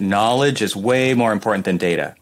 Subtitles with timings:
[0.00, 2.14] knowledge is way more important than data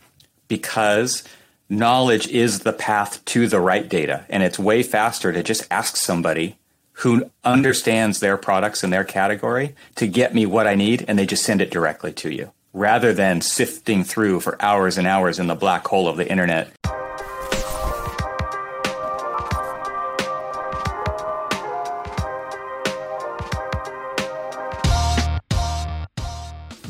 [0.48, 1.23] because
[1.69, 4.24] knowledge is the path to the right data.
[4.29, 6.56] And it's way faster to just ask somebody
[7.00, 11.26] who understands their products and their category to get me what I need and they
[11.26, 15.47] just send it directly to you rather than sifting through for hours and hours in
[15.47, 16.71] the black hole of the internet.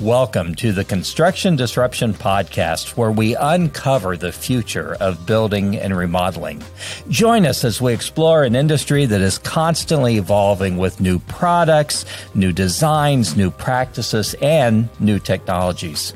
[0.06, 6.62] Welcome to the Construction Disruption Podcast, where we uncover the future of building and remodeling.
[7.08, 12.04] Join us as we explore an industry that is constantly evolving with new products,
[12.36, 16.14] new designs, new practices, and new technologies.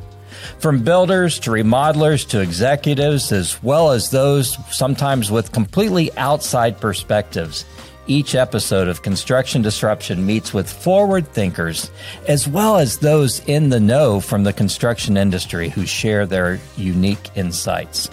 [0.60, 7.64] From builders to remodelers to executives, as well as those sometimes with completely outside perspectives.
[8.06, 11.90] Each episode of Construction Disruption meets with forward thinkers
[12.26, 17.30] as well as those in the know from the construction industry who share their unique
[17.36, 18.08] insights.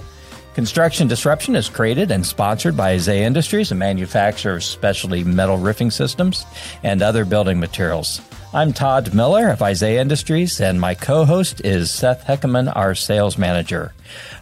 [0.53, 5.91] Construction Disruption is created and sponsored by Isaiah Industries, a manufacturer of specialty metal roofing
[5.91, 6.45] systems
[6.83, 8.21] and other building materials.
[8.53, 13.37] I'm Todd Miller of Isaiah Industries, and my co host is Seth Heckeman, our sales
[13.37, 13.93] manager.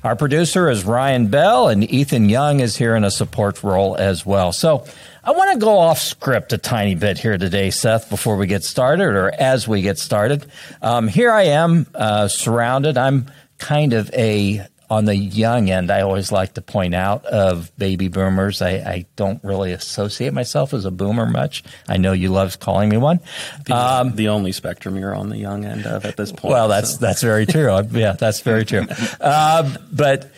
[0.04, 4.26] Our producer is Ryan Bell, and Ethan Young is here in a support role as
[4.26, 4.54] well.
[4.54, 4.86] So,
[5.28, 8.64] I want to go off script a tiny bit here today, Seth, before we get
[8.64, 10.46] started or as we get started.
[10.84, 12.96] Um, here I am uh, surrounded.
[12.96, 17.76] I'm kind of a on the young end, I always like to point out of
[17.78, 18.62] baby boomers.
[18.62, 21.64] I, I, don't really associate myself as a boomer much.
[21.88, 23.20] I know you love calling me one.
[23.66, 26.52] The, um, the only spectrum you're on the young end of at this point.
[26.52, 26.98] Well, that's so.
[26.98, 27.82] that's very true.
[27.92, 28.86] yeah, that's very true.
[29.20, 30.32] Uh, but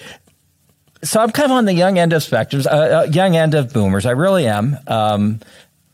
[1.04, 3.74] so I'm kind of on the young end of spectrums, uh, uh, young end of
[3.74, 4.06] boomers.
[4.06, 4.78] I really am.
[4.88, 5.40] Um,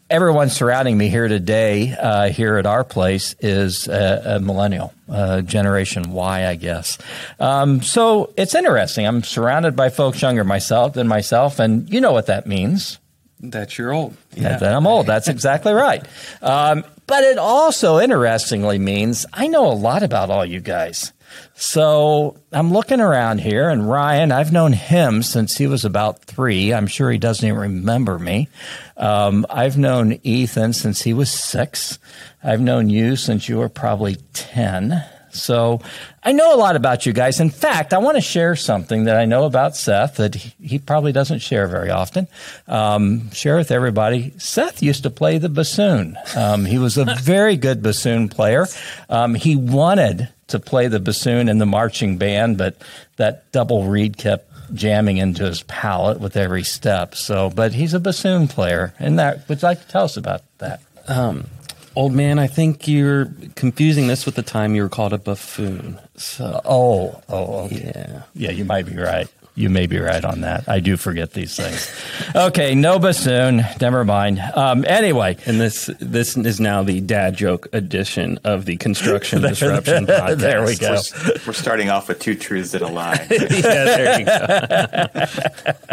[0.09, 5.41] everyone surrounding me here today, uh, here at our place, is a, a millennial, uh,
[5.41, 6.97] Generation Y, I guess.
[7.39, 9.07] Um, so it's interesting.
[9.07, 12.99] I'm surrounded by folks younger myself than myself, and you know what that means.
[13.39, 14.15] That you're old.
[14.35, 14.57] Yeah.
[14.57, 15.05] That I'm old.
[15.05, 16.05] That's exactly right.
[16.41, 21.13] Um, but it also interestingly means I know a lot about all you guys.
[21.55, 26.73] So I'm looking around here, and Ryan, I've known him since he was about three.
[26.73, 28.49] I'm sure he doesn't even remember me.
[28.97, 31.99] Um, I've known Ethan since he was six.
[32.43, 35.03] I've known you since you were probably 10.
[35.33, 35.81] So
[36.23, 37.39] I know a lot about you guys.
[37.39, 41.11] In fact, I want to share something that I know about Seth that he probably
[41.11, 42.27] doesn't share very often.
[42.67, 44.33] Um, share with everybody.
[44.37, 46.17] Seth used to play the bassoon.
[46.35, 48.67] Um, he was a very good bassoon player.
[49.09, 52.77] Um, he wanted to play the bassoon in the marching band, but
[53.17, 57.15] that double reed kept jamming into his palate with every step.
[57.15, 60.41] So, but he's a bassoon player, and that would you like to tell us about
[60.59, 60.81] that?
[61.07, 61.47] Um,
[61.95, 65.99] old man, I think you're confusing this with the time you were called a buffoon.
[66.15, 67.91] So, oh, oh, okay.
[67.95, 69.27] yeah, yeah, you might be right.
[69.55, 70.67] You may be right on that.
[70.67, 71.87] I do forget these things.
[72.35, 73.63] okay, no bassoon.
[73.79, 74.39] Never mind.
[74.39, 80.07] Um, anyway, and this this is now the dad joke edition of the construction disruption
[80.07, 80.37] podcast.
[80.39, 80.99] There we go.
[81.25, 83.27] We're, we're, starting off with two truths and a lie.
[83.29, 85.87] yeah, there you go.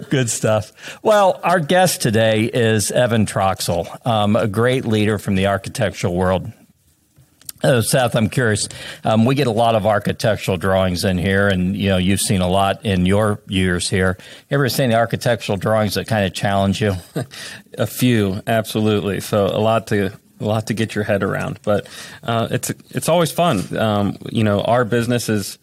[0.08, 0.72] Good stuff.
[1.02, 6.50] Well, our guest today is Evan Troxel, um, a great leader from the architectural world.
[7.62, 8.68] Uh, Seth, I'm curious.
[9.04, 12.40] Um, we get a lot of architectural drawings in here, and you know you've seen
[12.40, 14.18] a lot in your years here.
[14.50, 16.94] You ever seen the architectural drawings that kind of challenge you?
[17.78, 19.20] a few, absolutely.
[19.20, 21.88] So a lot to a lot to get your head around, but
[22.22, 23.76] uh, it's it's always fun.
[23.76, 25.58] Um, you know, our business is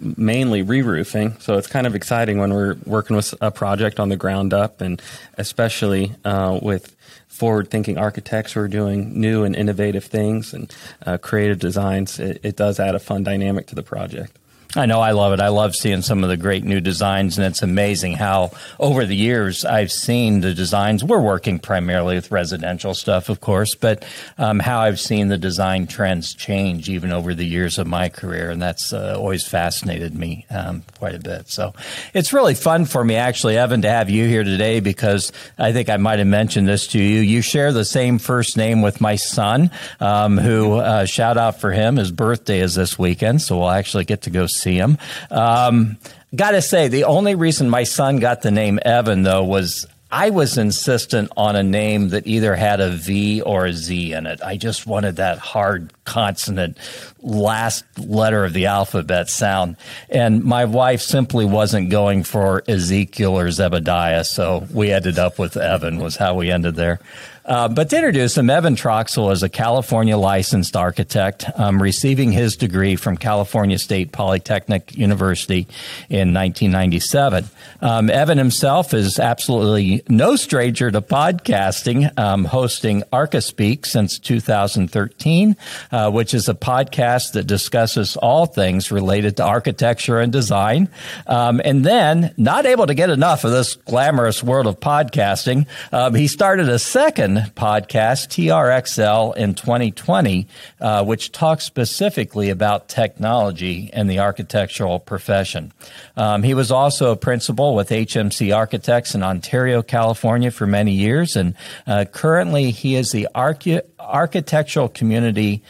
[0.00, 4.16] mainly re-roofing, so it's kind of exciting when we're working with a project on the
[4.16, 5.00] ground up, and
[5.38, 6.94] especially uh, with
[7.38, 10.74] forward thinking architects who are doing new and innovative things and
[11.06, 14.37] uh, creative designs, it, it does add a fun dynamic to the project.
[14.76, 15.40] I know I love it.
[15.40, 19.16] I love seeing some of the great new designs, and it's amazing how over the
[19.16, 21.02] years I've seen the designs.
[21.02, 24.04] We're working primarily with residential stuff, of course, but
[24.36, 28.50] um, how I've seen the design trends change even over the years of my career,
[28.50, 31.48] and that's uh, always fascinated me um, quite a bit.
[31.48, 31.72] So
[32.12, 35.88] it's really fun for me, actually, Evan, to have you here today because I think
[35.88, 37.20] I might have mentioned this to you.
[37.20, 41.72] You share the same first name with my son, um, who uh, shout out for
[41.72, 41.96] him.
[41.96, 44.98] His birthday is this weekend, so we'll actually get to go see him.
[45.30, 45.96] Um,
[46.34, 50.28] Got to say, the only reason my son got the name Evan, though, was I
[50.28, 54.42] was insistent on a name that either had a V or a Z in it.
[54.42, 56.76] I just wanted that hard consonant
[57.20, 59.76] last letter of the alphabet sound.
[60.10, 65.56] And my wife simply wasn't going for Ezekiel or Zebediah, so we ended up with
[65.56, 67.00] Evan, was how we ended there.
[67.48, 72.56] Uh, but to introduce him, Evan Troxel is a California licensed architect, um, receiving his
[72.56, 75.66] degree from California State Polytechnic University
[76.10, 77.46] in 1997.
[77.80, 85.56] Um, Evan himself is absolutely no stranger to podcasting, um, hosting ArchiSpeak since 2013,
[85.90, 90.90] uh, which is a podcast that discusses all things related to architecture and design.
[91.26, 96.14] Um, and then, not able to get enough of this glamorous world of podcasting, um,
[96.14, 100.46] he started a second podcast, TRXL, in 2020,
[100.80, 105.72] uh, which talks specifically about technology and the architectural profession.
[106.16, 111.36] Um, he was also a principal with HMC Architects in Ontario, California for many years,
[111.36, 111.54] and
[111.86, 115.62] uh, currently he is the archi- architectural community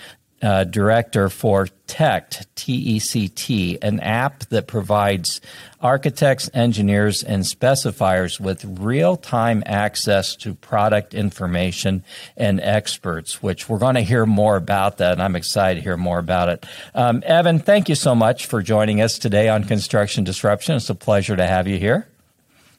[0.42, 5.40] uh, director for TECT, T E C T, an app that provides
[5.80, 12.04] architects, engineers, and specifiers with real time access to product information
[12.36, 15.96] and experts, which we're going to hear more about that, and I'm excited to hear
[15.96, 16.66] more about it.
[16.94, 20.76] Um, Evan, thank you so much for joining us today on Construction Disruption.
[20.76, 22.06] It's a pleasure to have you here.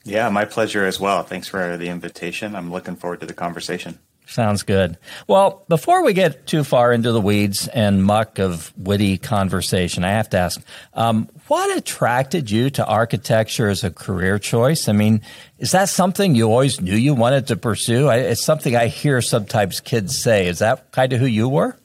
[0.06, 1.23] Yeah, my pleasure as well.
[1.23, 2.56] Thanks for the invitation.
[2.56, 4.00] I'm looking forward to the conversation.
[4.29, 4.95] Sounds good.
[5.27, 10.11] Well, before we get too far into the weeds and muck of witty conversation, I
[10.11, 10.61] have to ask,
[10.93, 14.87] um, what attracted you to architecture as a career choice?
[14.87, 15.21] I mean,
[15.57, 18.07] is that something you always knew you wanted to pursue?
[18.07, 20.47] I, it's something I hear sometimes kids say.
[20.47, 21.75] Is that kind of who you were?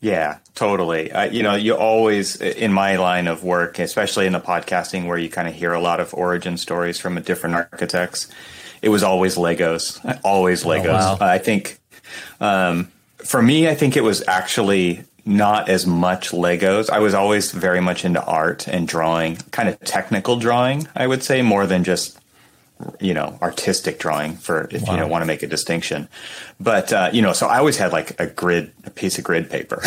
[0.00, 1.10] Yeah, totally.
[1.10, 5.18] Uh, you know, you always, in my line of work, especially in the podcasting where
[5.18, 8.30] you kind of hear a lot of origin stories from different architects,
[8.84, 10.84] it was always Legos, always oh, Legos.
[10.84, 11.18] Oh, wow.
[11.20, 11.80] I think
[12.38, 16.90] um, for me, I think it was actually not as much Legos.
[16.90, 21.22] I was always very much into art and drawing, kind of technical drawing, I would
[21.22, 22.18] say, more than just
[23.00, 24.92] you know artistic drawing for if wow.
[24.92, 26.08] you don't want to make a distinction
[26.58, 29.48] but uh, you know so i always had like a grid a piece of grid
[29.48, 29.80] paper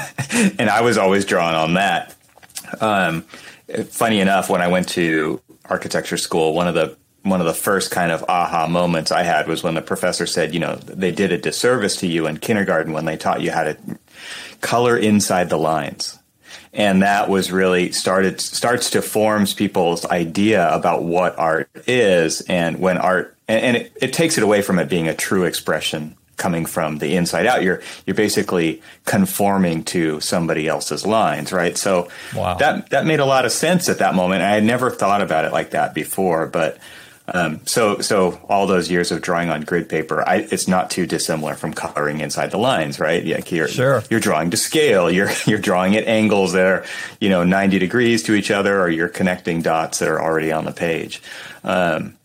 [0.58, 2.16] and i was always drawing on that
[2.80, 3.20] um,
[3.90, 7.90] funny enough when i went to architecture school one of the one of the first
[7.90, 11.32] kind of aha moments I had was when the professor said, you know, they did
[11.32, 13.76] a disservice to you in kindergarten when they taught you how to
[14.60, 16.18] color inside the lines.
[16.72, 22.78] And that was really started starts to forms people's idea about what art is and
[22.78, 26.16] when art and, and it, it takes it away from it being a true expression
[26.36, 27.62] coming from the inside out.
[27.62, 31.76] You're you're basically conforming to somebody else's lines, right?
[31.76, 32.54] So wow.
[32.54, 34.42] that that made a lot of sense at that moment.
[34.42, 36.78] I had never thought about it like that before, but
[37.32, 41.06] um, so, so all those years of drawing on grid paper, I, it's not too
[41.06, 43.24] dissimilar from coloring inside the lines, right?
[43.24, 44.02] Yeah, you're, sure.
[44.10, 45.10] You're drawing to scale.
[45.20, 46.84] You're you're drawing at angles that are,
[47.20, 50.64] you know, ninety degrees to each other, or you're connecting dots that are already on
[50.64, 51.22] the page.
[51.64, 52.16] Um,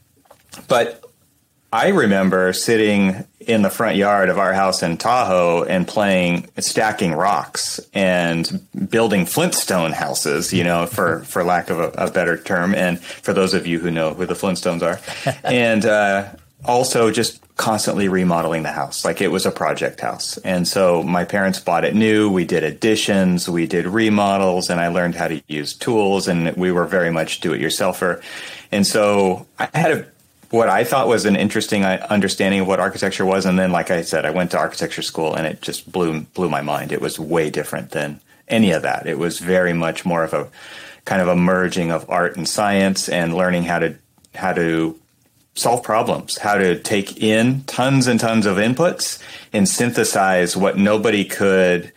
[0.68, 1.04] but
[1.72, 7.14] I remember sitting in the front yard of our house in Tahoe and playing stacking
[7.14, 12.76] rocks and building Flintstone houses, you know, for, for lack of a, a better term.
[12.76, 15.00] And for those of you who know who the Flintstones are,
[15.44, 16.30] and uh,
[16.66, 20.38] also just constantly remodeling the house like it was a project house.
[20.40, 22.30] And so my parents bought it new.
[22.30, 26.28] We did additions, we did remodels, and I learned how to use tools.
[26.28, 28.22] And we were very much do it yourselfer.
[28.72, 30.06] And so I had a
[30.56, 33.92] what I thought was an interesting uh, understanding of what architecture was, and then, like
[33.92, 36.92] I said, I went to architecture school, and it just blew blew my mind.
[36.92, 39.06] It was way different than any of that.
[39.06, 40.50] It was very much more of a
[41.04, 43.96] kind of a merging of art and science, and learning how to
[44.34, 44.98] how to
[45.56, 49.22] solve problems, how to take in tons and tons of inputs
[49.54, 51.92] and synthesize what nobody could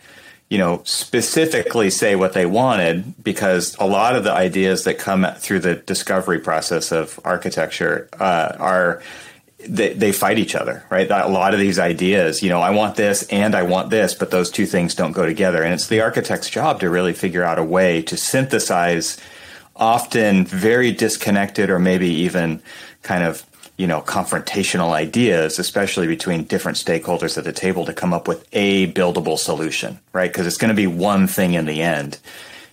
[0.49, 5.25] you know, specifically say what they wanted because a lot of the ideas that come
[5.37, 9.01] through the discovery process of architecture uh, are
[9.67, 11.09] they, they fight each other, right?
[11.11, 14.31] A lot of these ideas, you know, I want this and I want this, but
[14.31, 15.61] those two things don't go together.
[15.61, 19.17] And it's the architect's job to really figure out a way to synthesize
[19.75, 22.61] often very disconnected or maybe even
[23.03, 23.45] kind of
[23.79, 28.45] you know, confrontational ideas, especially between different stakeholders at the table to come up with
[28.51, 30.29] a buildable solution, right?
[30.29, 32.19] Because it's going to be one thing in the end.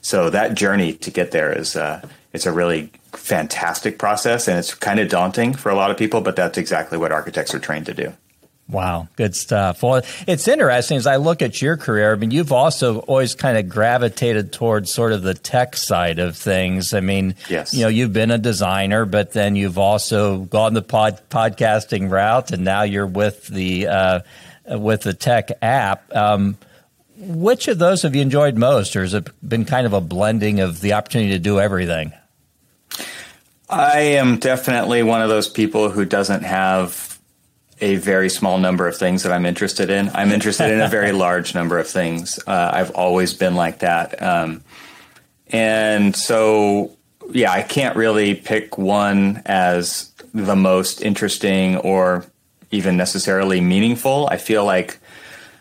[0.03, 4.75] So that journey to get there is, uh, it's a really fantastic process and it's
[4.75, 7.87] kind of daunting for a lot of people, but that's exactly what architects are trained
[7.87, 8.13] to do.
[8.69, 9.83] Wow, good stuff.
[9.83, 12.13] Well, it's interesting as I look at your career.
[12.13, 16.37] I mean, you've also always kind of gravitated towards sort of the tech side of
[16.37, 16.93] things.
[16.93, 17.73] I mean, yes.
[17.73, 22.51] you know, you've been a designer, but then you've also gone the pod, podcasting route,
[22.51, 24.21] and now you're with the uh,
[24.67, 26.15] with the tech app.
[26.15, 26.59] Um,
[27.19, 30.59] Which of those have you enjoyed most, or has it been kind of a blending
[30.59, 32.13] of the opportunity to do everything?
[33.71, 37.16] I am definitely one of those people who doesn't have
[37.81, 40.11] a very small number of things that I'm interested in.
[40.15, 42.39] I'm interested in a very large number of things.
[42.47, 44.23] Uh, I've always been like that.
[44.23, 44.65] Um,
[45.49, 46.97] and so,
[47.31, 52.25] yeah, I can't really pick one as the most interesting or
[52.71, 54.29] even necessarily meaningful.
[54.31, 54.99] I feel like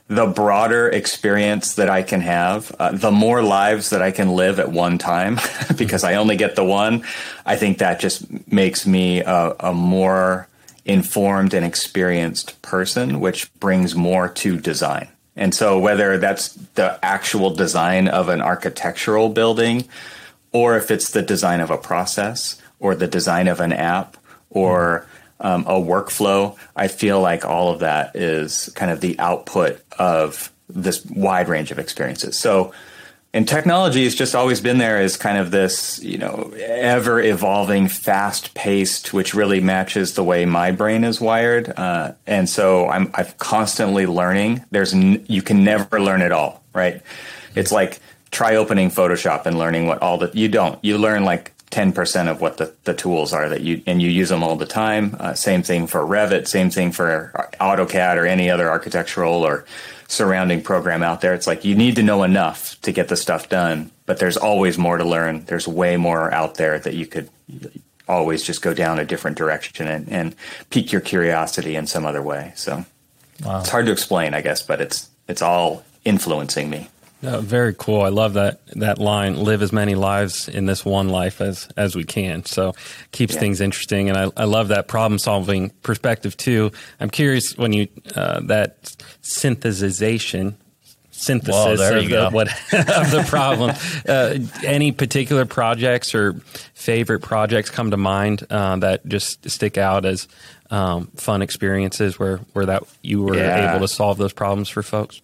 [0.07, 4.60] the broader experience that I can have, uh, the more lives that I can live
[4.60, 5.39] at one time,
[5.77, 7.03] because I only get the one,
[7.45, 10.48] I think that just makes me a, a, more
[10.86, 15.10] informed and experienced person, which brings more to design.
[15.36, 19.86] And so, whether that's the actual design of an architectural building,
[20.54, 24.15] or if it's the design of a process, or the design of an app,
[24.50, 25.06] or
[25.39, 26.58] um, a workflow.
[26.75, 31.72] I feel like all of that is kind of the output of this wide range
[31.72, 32.38] of experiences.
[32.38, 32.74] So,
[33.36, 37.89] and technology has just always been there as kind of this, you know, ever evolving,
[37.89, 41.70] fast paced, which really matches the way my brain is wired.
[41.75, 44.63] Uh, and so I'm, I'm constantly learning.
[44.72, 47.01] There's, n- you can never learn it all, right?
[47.56, 48.00] It's like
[48.32, 52.39] try opening Photoshop and learning what all the, you don't, you learn like 10% of
[52.39, 55.34] what the, the tools are that you and you use them all the time uh,
[55.34, 59.65] same thing for revit same thing for autocad or any other architectural or
[60.07, 63.50] surrounding program out there it's like you need to know enough to get the stuff
[63.50, 65.45] done but there's always more to learn.
[65.45, 67.29] There's way more out there that you could
[68.07, 70.36] always just go down a different direction and, and
[70.69, 72.53] pique your curiosity in some other way.
[72.55, 72.86] So
[73.43, 73.60] wow.
[73.60, 76.88] it's hard to explain i guess but it's it's all influencing me
[77.25, 78.01] uh, very cool.
[78.01, 79.38] I love that that line.
[79.38, 82.46] Live as many lives in this one life as as we can.
[82.46, 82.74] So
[83.12, 83.39] keeps yeah.
[83.39, 86.72] things interesting, and I, I love that problem solving perspective too.
[87.00, 88.84] I'm curious when you uh, that
[89.22, 90.55] synthesization
[91.12, 93.72] synthesis Whoa, of, the, what, of the problem.
[94.08, 96.34] uh, any particular projects or
[96.74, 100.27] favorite projects come to mind uh, that just stick out as
[100.72, 103.72] um, fun experiences where where that you were yeah.
[103.72, 105.22] able to solve those problems for folks?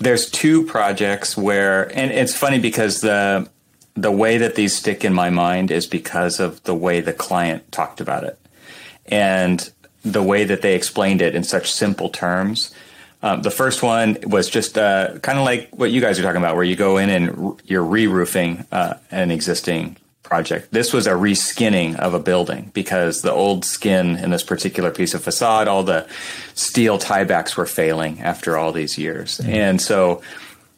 [0.00, 3.48] There's two projects where, and it's funny because the
[3.94, 7.72] the way that these stick in my mind is because of the way the client
[7.72, 8.38] talked about it,
[9.06, 9.70] and
[10.04, 12.72] the way that they explained it in such simple terms.
[13.20, 16.40] Um, the first one was just uh, kind of like what you guys are talking
[16.40, 19.96] about, where you go in and you're re-roofing uh, an existing
[20.28, 20.70] project.
[20.70, 25.14] This was a reskinning of a building because the old skin in this particular piece
[25.14, 26.06] of facade, all the
[26.54, 29.38] steel tiebacks were failing after all these years.
[29.38, 29.50] Mm-hmm.
[29.50, 30.20] And so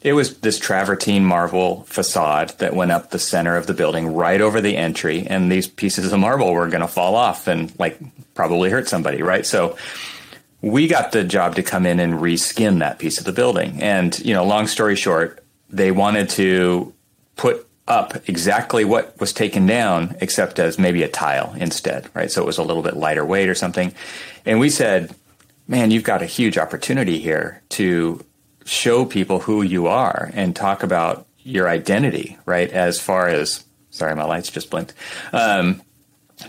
[0.01, 4.39] it was this travertine marble facade that went up the center of the building right
[4.39, 5.27] over the entry.
[5.27, 7.99] And these pieces of marble were going to fall off and like
[8.33, 9.45] probably hurt somebody, right?
[9.45, 9.77] So
[10.61, 13.81] we got the job to come in and reskin that piece of the building.
[13.81, 16.93] And, you know, long story short, they wanted to
[17.35, 22.31] put up exactly what was taken down, except as maybe a tile instead, right?
[22.31, 23.93] So it was a little bit lighter weight or something.
[24.45, 25.13] And we said,
[25.67, 28.23] man, you've got a huge opportunity here to
[28.65, 32.69] show people who you are and talk about your identity, right?
[32.69, 34.93] As far as, sorry, my lights just blinked.
[35.33, 35.81] Um,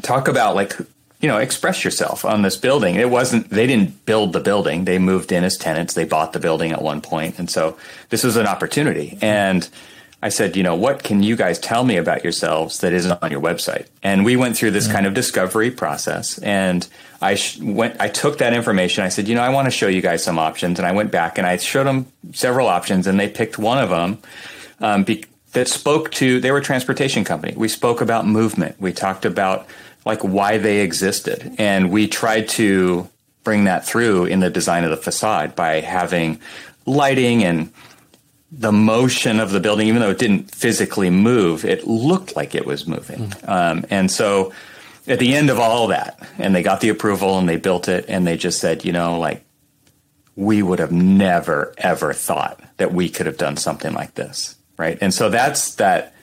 [0.02, 0.76] talk about like,
[1.20, 2.96] you know, express yourself on this building.
[2.96, 4.84] It wasn't, they didn't build the building.
[4.84, 5.94] They moved in as tenants.
[5.94, 7.38] They bought the building at one point.
[7.38, 7.78] And so
[8.10, 9.18] this was an opportunity.
[9.22, 9.68] And,
[10.24, 13.32] I said, you know, what can you guys tell me about yourselves that isn't on
[13.32, 13.86] your website?
[14.04, 16.38] And we went through this kind of discovery process.
[16.38, 16.86] And
[17.20, 19.02] I sh- went, I took that information.
[19.02, 20.78] I said, you know, I want to show you guys some options.
[20.78, 23.90] And I went back and I showed them several options, and they picked one of
[23.90, 24.18] them
[24.78, 25.24] um, be-
[25.54, 26.38] that spoke to.
[26.40, 27.54] They were a transportation company.
[27.56, 28.80] We spoke about movement.
[28.80, 29.66] We talked about
[30.06, 33.08] like why they existed, and we tried to
[33.42, 36.40] bring that through in the design of the facade by having
[36.86, 37.72] lighting and
[38.54, 42.66] the motion of the building, even though it didn't physically move, it looked like it
[42.66, 43.30] was moving.
[43.30, 43.49] Mm.
[43.49, 44.52] Um, and so
[45.06, 48.04] at the end of all that, and they got the approval and they built it,
[48.09, 49.42] and they just said, you know, like,
[50.37, 54.56] we would have never, ever thought that we could have done something like this.
[54.78, 54.99] Right.
[55.00, 56.14] And so that's that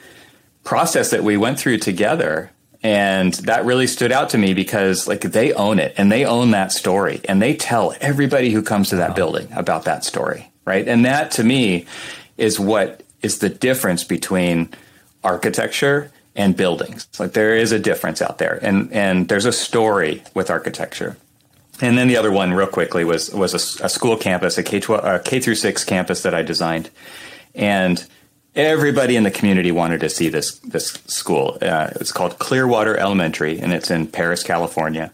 [0.64, 2.52] process that we went through together.
[2.82, 6.52] And that really stood out to me because, like, they own it and they own
[6.52, 9.16] that story and they tell everybody who comes to that wow.
[9.16, 10.52] building about that story.
[10.66, 10.88] Right.
[10.88, 11.88] And that to me
[12.40, 14.70] is what is the difference between
[15.24, 17.08] architecture and buildings.
[17.20, 21.18] Like there is a difference out there, and and there's a story with architecture.
[21.82, 24.80] And then the other one, real quickly, was was a, a school campus, a K
[24.80, 26.90] twelve, K through six campus that I designed,
[27.56, 28.06] and
[28.56, 31.58] everybody in the community wanted to see this this school.
[31.62, 35.12] Uh, it's called Clearwater Elementary, and it's in Perris, California.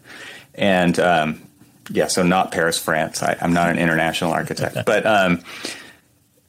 [0.54, 1.42] And um,
[1.90, 3.22] yeah, so not Paris, France.
[3.22, 5.42] I, am not an international architect, but um,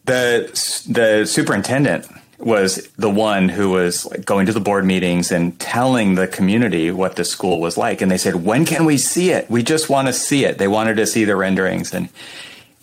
[0.08, 2.08] the the superintendent
[2.40, 6.92] was the one who was like going to the board meetings and telling the community
[6.92, 8.02] what the school was like.
[8.02, 9.50] And they said when can we see it?
[9.50, 10.58] We just want to see it.
[10.58, 11.94] They wanted to see the renderings.
[11.94, 12.10] And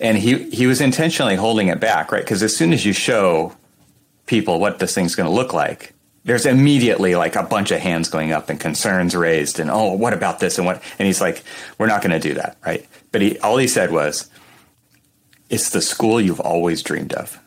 [0.00, 2.22] and he he was intentionally holding it back right?
[2.22, 3.54] Because as soon as you show
[4.26, 5.92] people what this thing's going to look like
[6.24, 10.12] there's immediately like a bunch of hands going up and concerns raised and oh what
[10.12, 10.82] about this and what?
[10.98, 11.42] And he's like
[11.78, 12.86] we're not going to do that right?
[13.12, 14.28] But he all he said was
[15.50, 17.38] it's the school you've always dreamed of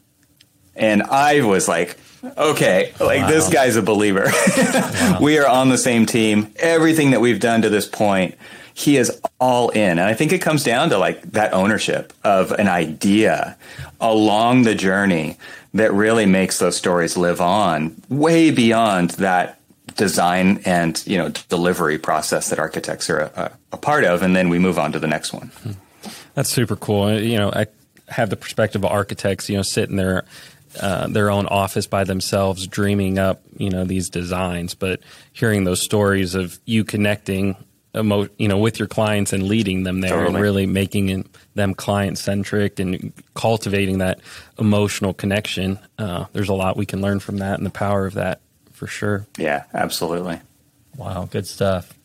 [0.78, 3.30] and I was like, okay, like wow.
[3.30, 4.26] this guy's a believer.
[4.58, 5.18] wow.
[5.20, 6.54] We are on the same team.
[6.58, 8.36] Everything that we've done to this point,
[8.74, 9.98] he is all in.
[9.98, 13.58] And I think it comes down to like that ownership of an idea
[14.00, 15.38] along the journey
[15.74, 19.60] that really makes those stories live on way beyond that
[19.96, 24.50] design and you know delivery process that architects are a, a part of and then
[24.50, 25.72] we move on to the next one hmm.
[26.36, 27.66] that's super cool you know i
[28.08, 30.26] have the perspective of architects you know sitting there
[30.82, 34.74] uh, their own office by themselves, dreaming up you know these designs.
[34.76, 35.00] But
[35.34, 37.56] hearing those stories of you connecting,
[37.96, 40.28] emo- you know, with your clients and leading them there, totally.
[40.28, 44.20] and really making them client centric and cultivating that
[44.60, 45.80] emotional connection.
[45.98, 48.42] Uh, there's a lot we can learn from that and the power of that
[48.74, 49.26] for sure.
[49.38, 50.40] Yeah, absolutely.
[50.96, 51.97] Wow, good stuff.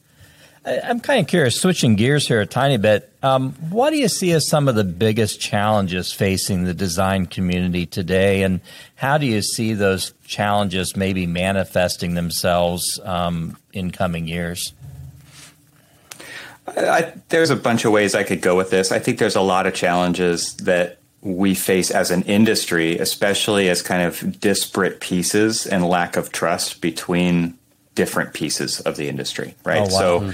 [0.65, 3.13] I'm kind of curious, switching gears here a tiny bit.
[3.23, 7.85] Um, what do you see as some of the biggest challenges facing the design community
[7.85, 8.61] today, and
[8.95, 14.73] how do you see those challenges maybe manifesting themselves um, in coming years?
[16.69, 18.93] I, there's a bunch of ways I could go with this.
[18.93, 23.83] I think there's a lot of challenges that we face as an industry, especially as
[23.83, 27.59] kind of disparate pieces and lack of trust between
[27.95, 29.79] different pieces of the industry, right?
[29.79, 29.89] Oh, wow.
[29.89, 30.31] So, hmm.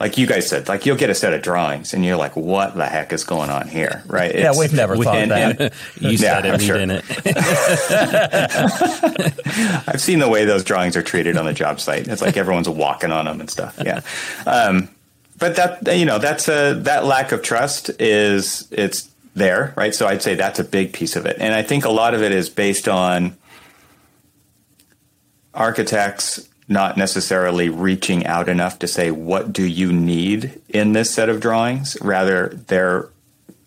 [0.00, 2.76] like you guys said, like you'll get a set of drawings and you're like, what
[2.76, 4.30] the heck is going on here, right?
[4.30, 5.74] It's, yeah, we've never thought that.
[6.00, 6.78] You yeah, said it, sure.
[6.78, 7.04] didn't.
[9.88, 12.08] I've seen the way those drawings are treated on the job site.
[12.08, 13.78] It's like everyone's walking on them and stuff.
[13.84, 14.00] Yeah.
[14.46, 14.88] Um,
[15.38, 19.94] but that, you know, that's a, that lack of trust is, it's there, right?
[19.94, 21.36] So I'd say that's a big piece of it.
[21.38, 23.36] And I think a lot of it is based on
[25.52, 31.28] architects not necessarily reaching out enough to say what do you need in this set
[31.28, 31.96] of drawings?
[32.00, 33.10] Rather there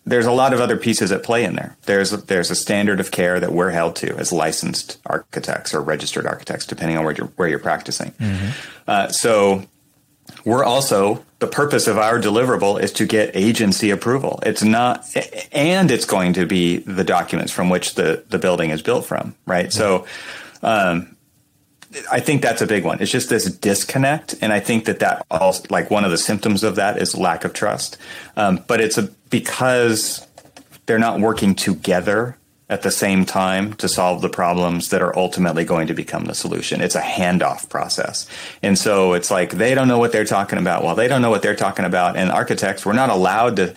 [0.04, 1.76] there's a lot of other pieces at play in there.
[1.82, 6.26] There's there's a standard of care that we're held to as licensed architects or registered
[6.26, 8.10] architects depending on where you're where you're practicing.
[8.12, 8.50] Mm-hmm.
[8.88, 9.64] uh, so
[10.44, 14.40] we're also the purpose of our deliverable is to get agency approval.
[14.44, 15.06] It's not
[15.52, 19.34] and it's going to be the documents from which the the building is built from
[19.46, 19.66] right?
[19.66, 19.78] Mm-hmm.
[19.78, 20.06] so
[20.62, 21.09] um,
[22.10, 23.00] I think that's a big one.
[23.00, 26.62] It's just this disconnect, and I think that that also like one of the symptoms
[26.62, 27.96] of that is lack of trust.
[28.36, 30.26] Um, but it's a because
[30.86, 32.36] they're not working together
[32.68, 36.34] at the same time to solve the problems that are ultimately going to become the
[36.34, 36.80] solution.
[36.80, 38.28] It's a handoff process.
[38.62, 40.84] And so it's like they don't know what they're talking about.
[40.84, 42.16] Well, they don't know what they're talking about.
[42.16, 43.74] And architects, we're not allowed to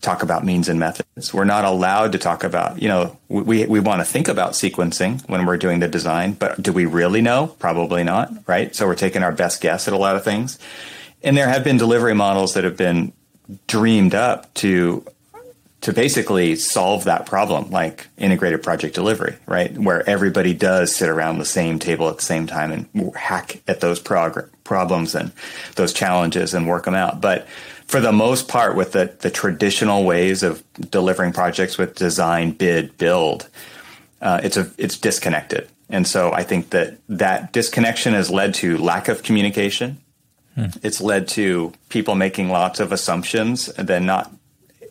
[0.00, 1.32] talk about means and methods.
[1.32, 5.26] We're not allowed to talk about, you know, we, we want to think about sequencing
[5.28, 7.48] when we're doing the design, but do we really know?
[7.58, 8.74] Probably not, right?
[8.74, 10.58] So we're taking our best guess at a lot of things.
[11.22, 13.12] And there have been delivery models that have been
[13.66, 15.04] dreamed up to
[15.82, 19.76] to basically solve that problem, like integrated project delivery, right?
[19.76, 23.80] Where everybody does sit around the same table at the same time and hack at
[23.80, 25.32] those prog- problems and
[25.76, 27.20] those challenges and work them out.
[27.20, 27.46] But
[27.86, 32.98] for the most part, with the, the traditional ways of delivering projects with design, bid,
[32.98, 33.48] build,
[34.20, 35.68] uh, it's a it's disconnected.
[35.88, 39.98] And so I think that that disconnection has led to lack of communication.
[40.54, 40.66] Hmm.
[40.82, 44.32] It's led to people making lots of assumptions and then not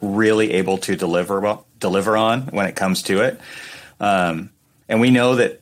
[0.02, 3.40] really able to deliver deliver on when it comes to it.
[4.00, 4.52] Um,
[4.88, 5.62] and we know that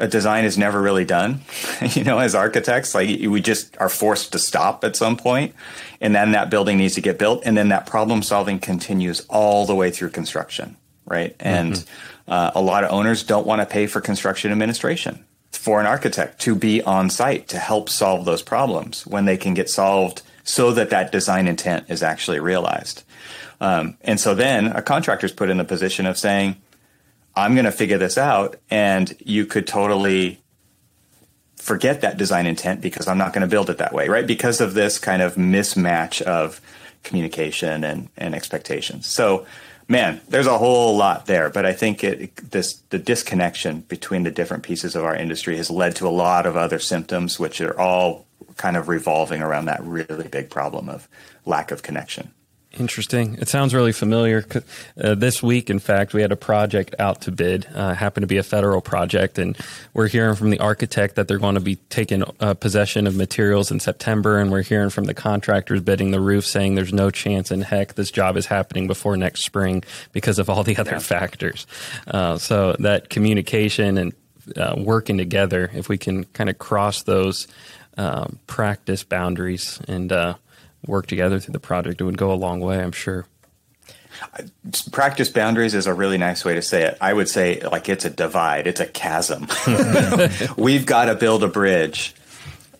[0.00, 1.42] a design is never really done.
[1.92, 5.54] you know, as architects, like we just are forced to stop at some point,
[6.00, 9.66] and then that building needs to get built, and then that problem solving continues all
[9.66, 11.36] the way through construction, right?
[11.38, 12.32] And mm-hmm.
[12.32, 16.40] uh, a lot of owners don't want to pay for construction administration for an architect
[16.40, 20.72] to be on site to help solve those problems when they can get solved so
[20.72, 23.02] that that design intent is actually realized.
[23.60, 26.56] Um, and so then a contractor's put in the position of saying,
[27.34, 28.56] I'm going to figure this out.
[28.70, 30.40] And you could totally
[31.56, 34.26] forget that design intent because I'm not going to build it that way, right?
[34.26, 36.60] Because of this kind of mismatch of
[37.02, 39.06] communication and, and expectations.
[39.06, 39.46] So,
[39.88, 44.30] man, there's a whole lot there, but I think it, this the disconnection between the
[44.30, 47.78] different pieces of our industry has led to a lot of other symptoms, which are
[47.78, 51.08] all kind of revolving around that really big problem of
[51.44, 52.32] lack of connection.
[52.78, 53.36] Interesting.
[53.40, 54.44] It sounds really familiar.
[54.96, 57.66] Uh, this week, in fact, we had a project out to bid.
[57.74, 59.58] Uh, happened to be a federal project, and
[59.92, 63.72] we're hearing from the architect that they're going to be taking uh, possession of materials
[63.72, 67.50] in September, and we're hearing from the contractors bidding the roof saying there's no chance
[67.50, 71.66] in heck this job is happening before next spring because of all the other factors.
[72.06, 74.14] Uh, so that communication and
[74.56, 77.48] uh, working together, if we can kind of cross those
[77.98, 80.34] um, practice boundaries and uh,
[80.86, 83.26] work together through the project, it would go a long way, I'm sure.
[84.92, 86.98] Practice boundaries is a really nice way to say it.
[87.00, 89.48] I would say like it's a divide, it's a chasm.
[90.56, 92.14] We've got to build a bridge,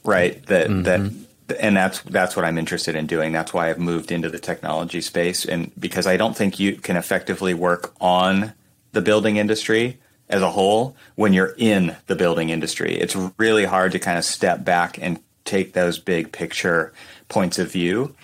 [0.04, 0.44] right?
[0.46, 0.82] That mm-hmm.
[0.82, 3.32] that and that's that's what I'm interested in doing.
[3.32, 6.96] That's why I've moved into the technology space and because I don't think you can
[6.96, 8.52] effectively work on
[8.92, 12.94] the building industry as a whole when you're in the building industry.
[12.94, 16.92] It's really hard to kind of step back and take those big picture
[17.30, 18.14] points of view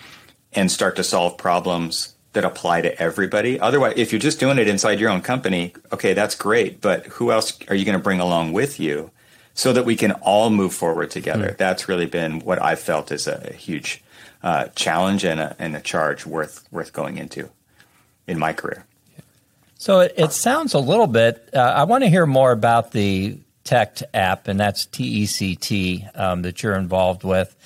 [0.52, 3.58] and start to solve problems that apply to everybody.
[3.58, 6.82] Otherwise, if you're just doing it inside your own company, okay, that's great.
[6.82, 9.10] But who else are you going to bring along with you
[9.54, 11.52] so that we can all move forward together?
[11.52, 11.56] Mm.
[11.56, 14.02] That's really been what I've felt is a huge
[14.42, 17.48] uh, challenge and a, and a charge worth worth going into
[18.26, 18.84] in my career.
[19.78, 21.48] So it, it sounds a little bit.
[21.54, 25.56] Uh, I want to hear more about the TECT app, and that's T E C
[25.56, 27.56] T um, that you're involved with.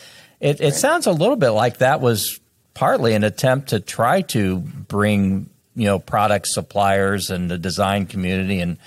[0.40, 2.40] It, it sounds a little bit like that was
[2.74, 8.60] partly an attempt to try to bring you know product suppliers and the design community
[8.60, 8.78] and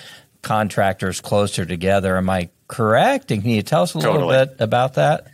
[0.42, 2.18] contractors closer together.
[2.18, 3.32] Am I correct?
[3.32, 4.46] And can you tell us a little totally.
[4.46, 5.28] bit about that?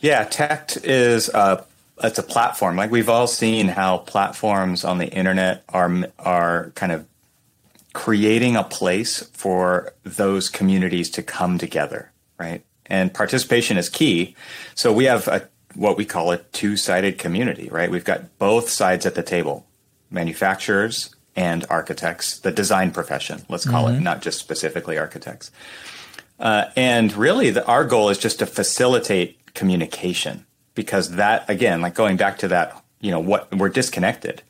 [0.00, 1.64] Yeah, TECT is a
[2.02, 2.76] it's a platform.
[2.76, 7.06] Like we've all seen how platforms on the internet are are kind of
[7.92, 12.62] creating a place for those communities to come together, right?
[12.88, 14.34] And participation is key.
[14.74, 17.90] So we have a, what we call a two-sided community, right?
[17.90, 19.66] We've got both sides at the table,
[20.10, 23.98] manufacturers and architects, the design profession, let's call mm-hmm.
[23.98, 25.50] it, not just specifically architects.
[26.40, 31.94] Uh, and really, the, our goal is just to facilitate communication because that, again, like
[31.94, 34.42] going back to that, you know, what we're disconnected.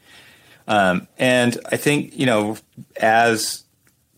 [0.67, 2.57] Um, and I think, you know,
[3.01, 3.65] as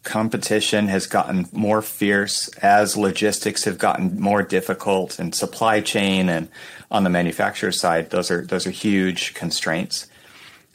[0.02, 6.48] competition has gotten more fierce as logistics have gotten more difficult and supply chain and
[6.90, 10.06] on the manufacturer side those are those are huge constraints.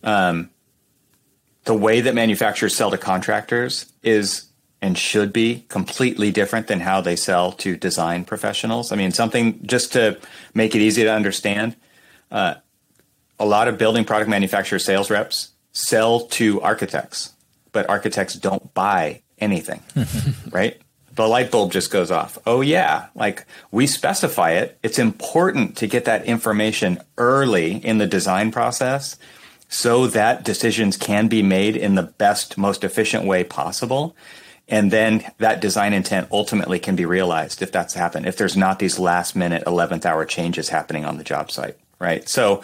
[0.03, 0.51] Um,
[1.63, 4.45] the way that manufacturers sell to contractors is
[4.81, 8.91] and should be completely different than how they sell to design professionals.
[8.91, 10.19] I mean something just to
[10.53, 11.75] make it easy to understand
[12.29, 12.55] uh,
[13.39, 17.34] a lot of building product manufacturer sales reps sell to architects
[17.75, 19.83] but architects don't buy anything,
[20.49, 20.81] right?
[21.13, 22.37] The light bulb just goes off.
[22.45, 23.07] Oh, yeah.
[23.15, 24.79] Like we specify it.
[24.81, 29.17] It's important to get that information early in the design process
[29.67, 34.15] so that decisions can be made in the best, most efficient way possible.
[34.69, 38.79] And then that design intent ultimately can be realized if that's happened, if there's not
[38.79, 42.27] these last minute 11th hour changes happening on the job site, right?
[42.29, 42.63] So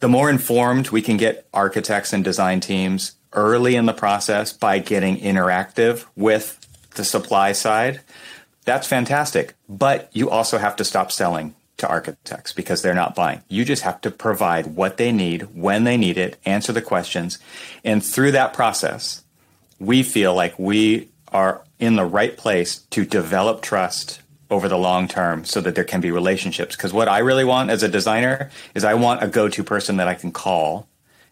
[0.00, 4.78] the more informed we can get architects and design teams early in the process by
[4.78, 6.58] getting interactive with
[6.94, 8.00] the supply side,
[8.64, 9.54] that's fantastic.
[9.68, 13.42] But you also have to stop selling to architects because they're not buying.
[13.48, 17.38] You just have to provide what they need when they need it, answer the questions.
[17.84, 19.24] And through that process,
[19.78, 25.08] we feel like we are in the right place to develop trust over the long
[25.08, 26.76] term so that there can be relationships.
[26.76, 29.96] Because what I really want as a designer is I want a go to person
[29.96, 30.86] that I can call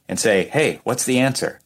[0.08, 1.60] and say, hey, what's the answer?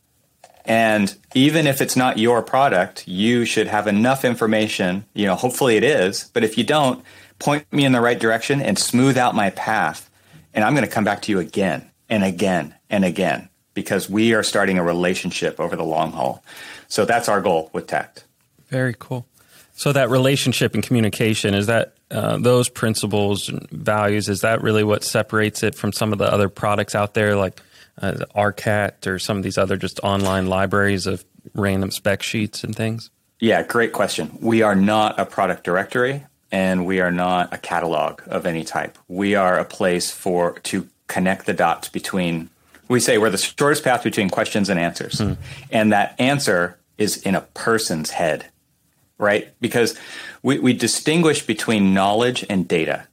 [0.65, 5.77] And even if it's not your product, you should have enough information, you know, hopefully
[5.77, 7.05] it is, but if you don't,
[7.39, 10.09] point me in the right direction and smooth out my path.
[10.55, 14.33] And I'm going to come back to you again and again and again because we
[14.35, 16.43] are starting a relationship over the long haul.
[16.89, 18.25] So that's our goal with TECT.
[18.69, 19.27] Very cool.
[19.77, 24.85] So that relationship and communication is that uh, those principles and values is that really
[24.85, 27.61] what separates it from some of the other products out there like
[28.01, 32.75] uh, ARCAT or some of these other just online libraries of random spec sheets and
[32.75, 33.11] things?
[33.41, 34.39] Yeah, great question.
[34.41, 38.97] We are not a product directory and we are not a catalog of any type.
[39.09, 42.51] We are a place for to connect the dots between
[42.89, 45.19] we say we're the shortest path between questions and answers.
[45.19, 45.33] Hmm.
[45.71, 48.47] And that answer is in a person's head,
[49.19, 49.53] right?
[49.61, 49.99] Because
[50.43, 53.07] we, we distinguish between knowledge and data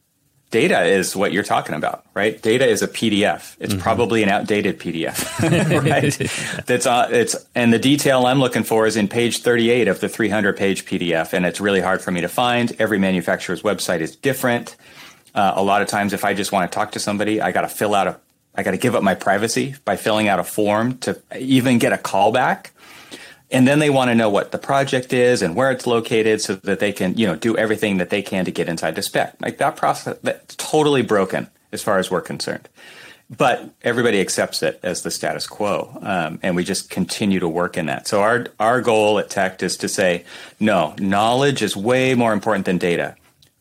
[0.52, 2.40] data is what you're talking about, right?
[2.42, 3.56] Data is a PDF.
[3.60, 3.82] It's mm-hmm.
[3.82, 5.18] probably an outdated PDF,
[6.60, 6.66] right?
[6.68, 10.10] That's uh, it's and the detail I'm looking for is in page 38 of the
[10.10, 12.74] 300 page PDF, and it's really hard for me to find.
[12.80, 14.76] Every manufacturer's website is different.
[15.34, 17.62] Uh, a lot of times, if I just want to talk to somebody, I got
[17.62, 18.20] to fill out a
[18.54, 21.94] I got to give up my privacy by filling out a form to even get
[21.94, 22.72] a callback.
[23.52, 26.56] And then they want to know what the project is and where it's located so
[26.56, 29.36] that they can, you know, do everything that they can to get inside the spec.
[29.42, 32.70] Like that process, that's totally broken as far as we're concerned.
[33.30, 37.78] But everybody accepts it as the status quo, um, and we just continue to work
[37.78, 38.08] in that.
[38.08, 40.26] So our our goal at Tect is to say,
[40.60, 43.16] no, knowledge is way more important than data,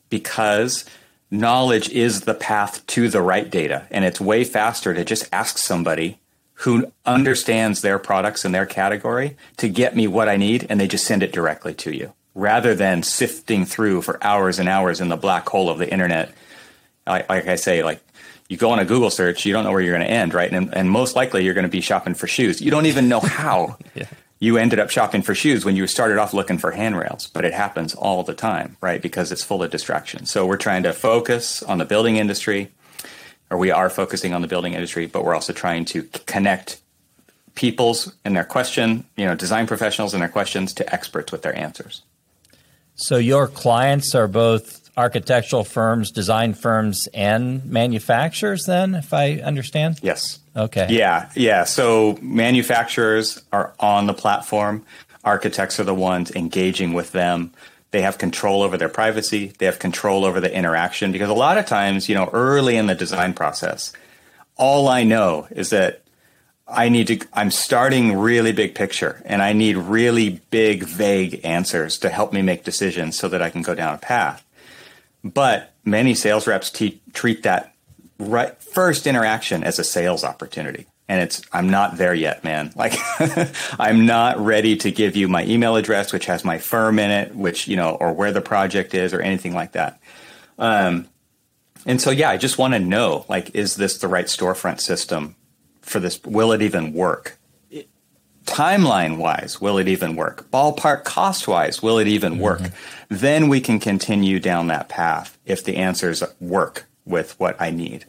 [0.08, 0.84] because
[1.30, 5.56] knowledge is the path to the right data, and it's way faster to just ask
[5.56, 6.18] somebody
[6.60, 10.88] who understands their products and their category to get me what I need, and they
[10.88, 15.08] just send it directly to you, rather than sifting through for hours and hours in
[15.08, 16.34] the black hole of the internet.
[17.06, 18.02] Like, like I say, like
[18.50, 20.52] you go on a Google search, you don't know where you're going to end, right?
[20.52, 22.60] And, and most likely you're going to be shopping for shoes.
[22.60, 24.06] You don't even know how yeah.
[24.38, 27.54] you ended up shopping for shoes when you started off looking for handrails, but it
[27.54, 29.00] happens all the time, right?
[29.00, 30.30] Because it's full of distractions.
[30.30, 32.70] So we're trying to focus on the building industry,
[33.50, 36.80] or we are focusing on the building industry, but we're also trying to connect
[37.54, 41.56] people's and their question, you know, design professionals and their questions to experts with their
[41.56, 42.02] answers.
[42.94, 49.98] So your clients are both architectural firms, design firms, and manufacturers, then, if I understand?
[50.02, 50.38] Yes.
[50.54, 50.86] Okay.
[50.90, 51.64] Yeah, yeah.
[51.64, 54.84] So manufacturers are on the platform,
[55.24, 57.52] architects are the ones engaging with them.
[57.90, 61.58] They have control over their privacy, they have control over the interaction because a lot
[61.58, 63.92] of times, you know, early in the design process,
[64.56, 66.02] all I know is that
[66.68, 71.98] I need to, I'm starting really big picture and I need really big, vague answers
[71.98, 74.44] to help me make decisions so that I can go down a path.
[75.24, 77.74] But many sales reps t- treat that
[78.18, 80.86] right first interaction as a sales opportunity.
[81.10, 82.70] And it's, I'm not there yet, man.
[82.76, 82.94] Like,
[83.80, 87.34] I'm not ready to give you my email address, which has my firm in it,
[87.34, 90.00] which, you know, or where the project is or anything like that.
[90.56, 91.08] Um,
[91.84, 95.34] and so, yeah, I just want to know, like, is this the right storefront system
[95.80, 96.22] for this?
[96.22, 97.38] Will it even work?
[98.46, 100.50] timeline wise, will it even work?
[100.50, 102.42] Ballpark cost wise, will it even mm-hmm.
[102.42, 102.60] work?
[103.08, 108.06] Then we can continue down that path if the answers work with what I need.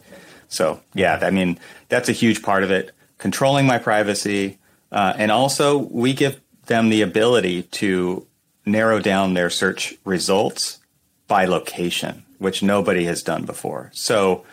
[0.51, 2.91] So, yeah, I mean, that's a huge part of it.
[3.17, 4.59] Controlling my privacy.
[4.91, 8.27] Uh, and also, we give them the ability to
[8.65, 10.79] narrow down their search results
[11.27, 13.91] by location, which nobody has done before.
[13.93, 14.45] So,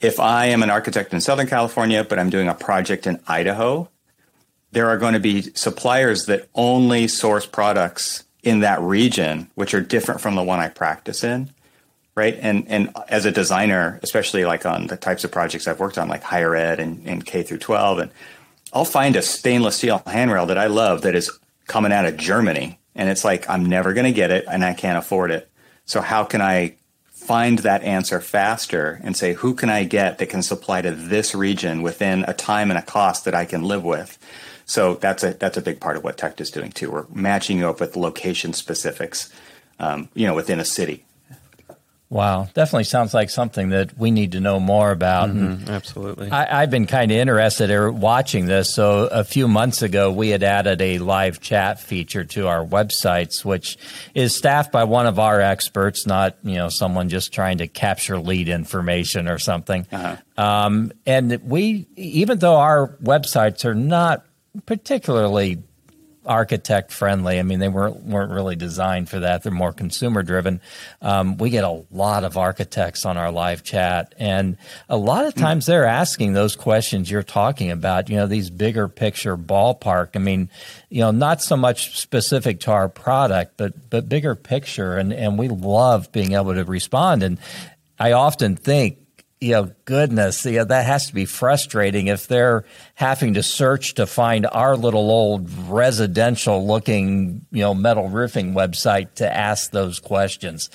[0.00, 3.90] if I am an architect in Southern California, but I'm doing a project in Idaho,
[4.72, 9.80] there are going to be suppliers that only source products in that region, which are
[9.80, 11.50] different from the one I practice in.
[12.18, 12.36] Right.
[12.42, 16.08] And, and as a designer, especially like on the types of projects I've worked on,
[16.08, 18.10] like higher ed and, and K through 12, and
[18.72, 21.30] I'll find a stainless steel handrail that I love that is
[21.68, 22.80] coming out of Germany.
[22.96, 25.48] And it's like, I'm never going to get it and I can't afford it.
[25.84, 26.74] So how can I
[27.12, 31.36] find that answer faster and say, who can I get that can supply to this
[31.36, 34.18] region within a time and a cost that I can live with?
[34.66, 36.90] So that's a that's a big part of what Tect is doing too.
[36.90, 39.32] We're matching you up with location specifics,
[39.78, 41.04] um, you know, within a city.
[42.10, 45.28] Wow, definitely sounds like something that we need to know more about.
[45.28, 46.30] Mm-hmm, absolutely.
[46.30, 48.74] I, have been kind of interested in watching this.
[48.74, 53.44] So a few months ago, we had added a live chat feature to our websites,
[53.44, 53.76] which
[54.14, 58.18] is staffed by one of our experts, not you know someone just trying to capture
[58.18, 59.86] lead information or something.
[59.92, 60.16] Uh-huh.
[60.42, 64.24] Um, and we, even though our websites are not
[64.64, 65.62] particularly
[66.28, 67.38] architect friendly.
[67.38, 69.42] I mean, they weren't weren't really designed for that.
[69.42, 70.60] They're more consumer driven.
[71.00, 75.34] Um, we get a lot of architects on our live chat, and a lot of
[75.34, 78.08] times they're asking those questions you're talking about.
[78.10, 80.10] You know, these bigger picture ballpark.
[80.14, 80.50] I mean,
[80.90, 85.38] you know, not so much specific to our product, but but bigger picture, and and
[85.38, 87.22] we love being able to respond.
[87.22, 87.38] And
[87.98, 88.98] I often think
[89.40, 93.94] you know, goodness, you know, that has to be frustrating if they're having to search
[93.94, 100.00] to find our little old residential looking, you know, metal roofing website to ask those
[100.00, 100.70] questions.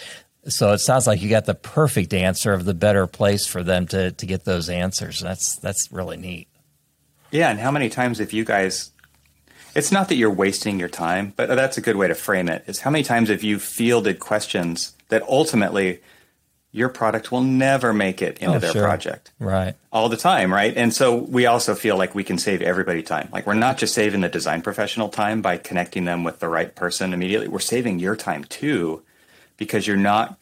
[0.47, 3.88] So it sounds like you got the perfect answer of the better place for them
[3.88, 5.19] to, to get those answers.
[5.19, 6.47] That's that's really neat.
[7.32, 8.91] Yeah, and how many times have you guys
[9.76, 12.63] it's not that you're wasting your time, but that's a good way to frame it.
[12.67, 15.99] Is how many times have you fielded questions that ultimately
[16.74, 18.84] your product will never make it into oh, their sure.
[18.84, 19.32] project.
[19.40, 19.76] Right.
[19.92, 20.76] All the time, right?
[20.76, 23.30] And so we also feel like we can save everybody time.
[23.32, 26.74] Like we're not just saving the design professional time by connecting them with the right
[26.74, 27.48] person immediately.
[27.48, 29.04] We're saving your time too
[29.56, 30.42] because you're not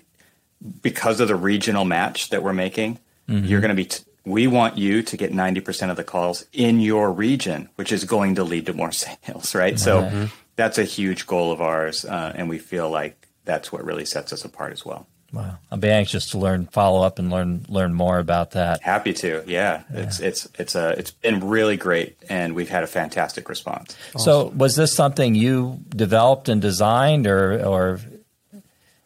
[0.82, 3.00] because of the regional match that we're making.
[3.28, 3.46] Mm-hmm.
[3.46, 6.80] You're going to be t- we want you to get 90% of the calls in
[6.80, 9.74] your region, which is going to lead to more sales, right?
[9.74, 10.26] Mm-hmm.
[10.26, 14.06] So that's a huge goal of ours uh, and we feel like that's what really
[14.06, 15.08] sets us apart as well.
[15.34, 18.82] Wow, I'll be anxious to learn, follow up, and learn learn more about that.
[18.82, 19.84] Happy to, yeah.
[19.94, 20.02] yeah.
[20.02, 23.96] It's it's it's a it's been really great, and we've had a fantastic response.
[24.13, 24.26] Awesome.
[24.26, 28.02] So, was this something you developed and designed, or or?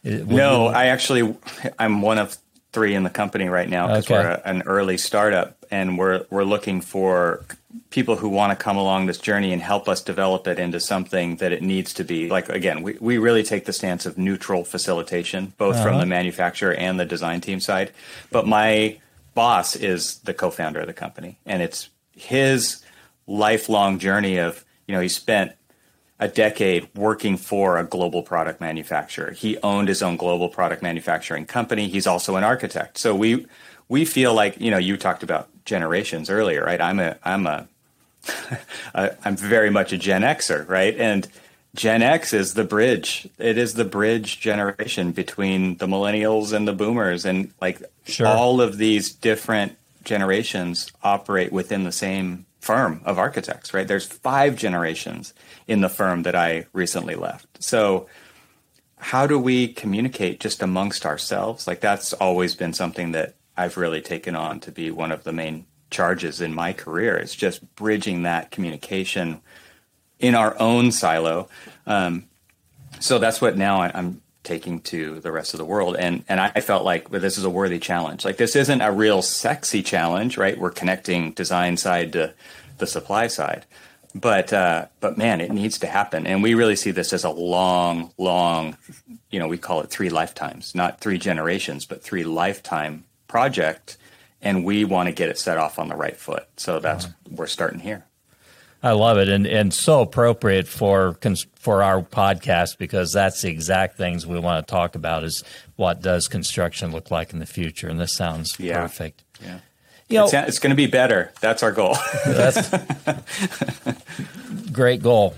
[0.03, 0.75] No, you...
[0.75, 1.35] I actually
[1.77, 2.37] I'm one of
[2.71, 4.15] three in the company right now because okay.
[4.15, 7.45] we're a, an early startup, and we're we're looking for
[7.89, 11.37] people who want to come along this journey and help us develop it into something
[11.37, 12.29] that it needs to be.
[12.29, 15.83] Like again, we, we really take the stance of neutral facilitation, both uh-huh.
[15.83, 17.91] from the manufacturer and the design team side.
[18.31, 18.99] But my
[19.33, 22.83] boss is the co-founder of the company, and it's his
[23.27, 25.53] lifelong journey of you know he spent
[26.19, 29.31] a decade working for a global product manufacturer.
[29.31, 31.89] He owned his own global product manufacturing company.
[31.89, 32.97] He's also an architect.
[32.97, 33.45] So we
[33.89, 36.79] we feel like you know you talked about generations earlier, right?
[36.79, 37.67] I'm a I'm a
[38.95, 40.95] I'm very much a Gen Xer, right?
[40.97, 41.27] And
[41.75, 43.27] Gen X is the bridge.
[43.37, 48.27] It is the bridge generation between the millennials and the boomers, and like sure.
[48.27, 53.87] all of these different generations operate within the same firm of architects, right?
[53.87, 55.33] There's five generations
[55.67, 57.61] in the firm that I recently left.
[57.61, 58.07] So
[58.97, 61.67] how do we communicate just amongst ourselves?
[61.67, 65.31] Like that's always been something that I've really taken on to be one of the
[65.31, 67.17] main charges in my career.
[67.17, 69.41] It's just bridging that communication
[70.19, 71.49] in our own silo.
[71.85, 72.25] Um,
[72.99, 75.95] so that's what now I, am taking to the rest of the world.
[75.97, 78.23] And and I felt like well, this is a worthy challenge.
[78.23, 80.57] Like this isn't a real sexy challenge, right?
[80.57, 82.33] We're connecting design side to
[82.77, 83.65] the supply side.
[84.13, 87.29] But uh, but man, it needs to happen, and we really see this as a
[87.29, 88.77] long, long,
[89.29, 93.97] you know, we call it three lifetimes, not three generations, but three lifetime project,
[94.41, 96.47] and we want to get it set off on the right foot.
[96.57, 97.13] So that's uh-huh.
[97.31, 98.05] we're starting here.
[98.83, 101.17] I love it, and and so appropriate for
[101.55, 105.23] for our podcast because that's the exact things we want to talk about.
[105.23, 105.43] Is
[105.75, 107.87] what does construction look like in the future?
[107.87, 108.81] And this sounds yeah.
[108.81, 109.23] perfect.
[109.41, 109.59] Yeah.
[110.07, 111.33] You know, it's, it's going to be better.
[111.41, 111.97] That's our goal.
[112.27, 112.69] that's
[114.71, 115.33] great goal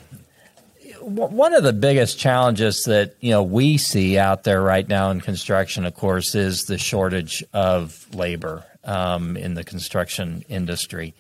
[1.08, 5.22] one of the biggest challenges that you know we see out there right now in
[5.22, 11.14] construction, of course, is the shortage of labor um, in the construction industry.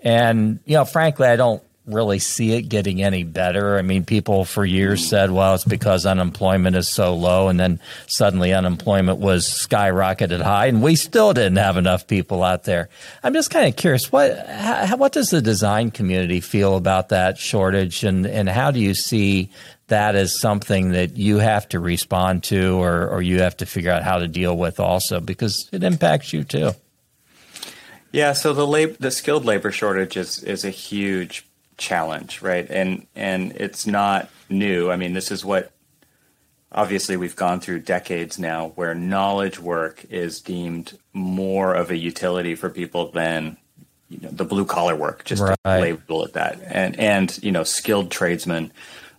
[0.00, 3.78] And you know, frankly, I don't really see it getting any better.
[3.78, 7.48] I mean, people for years said, well, it's because unemployment is so low.
[7.48, 12.64] And then suddenly unemployment was skyrocketed high, and we still didn't have enough people out
[12.64, 12.88] there.
[13.22, 17.38] I'm just kind of curious, what, how, what does the design community feel about that
[17.38, 19.50] shortage, and, and how do you see
[19.88, 23.90] that as something that you have to respond to or, or you have to figure
[23.90, 26.70] out how to deal with also because it impacts you too?
[28.12, 31.46] Yeah, so the lab, the skilled labor shortage is is a huge
[31.80, 32.68] challenge, right?
[32.70, 34.90] And and it's not new.
[34.90, 35.72] I mean, this is what
[36.70, 42.54] obviously we've gone through decades now where knowledge work is deemed more of a utility
[42.54, 43.56] for people than
[44.08, 45.56] you know, the blue collar work, just right.
[45.64, 46.60] to label it that.
[46.64, 48.72] And and you know, skilled tradesmen.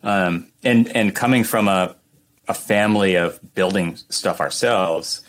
[0.03, 1.95] Um, and and coming from a
[2.47, 5.21] a family of building stuff ourselves,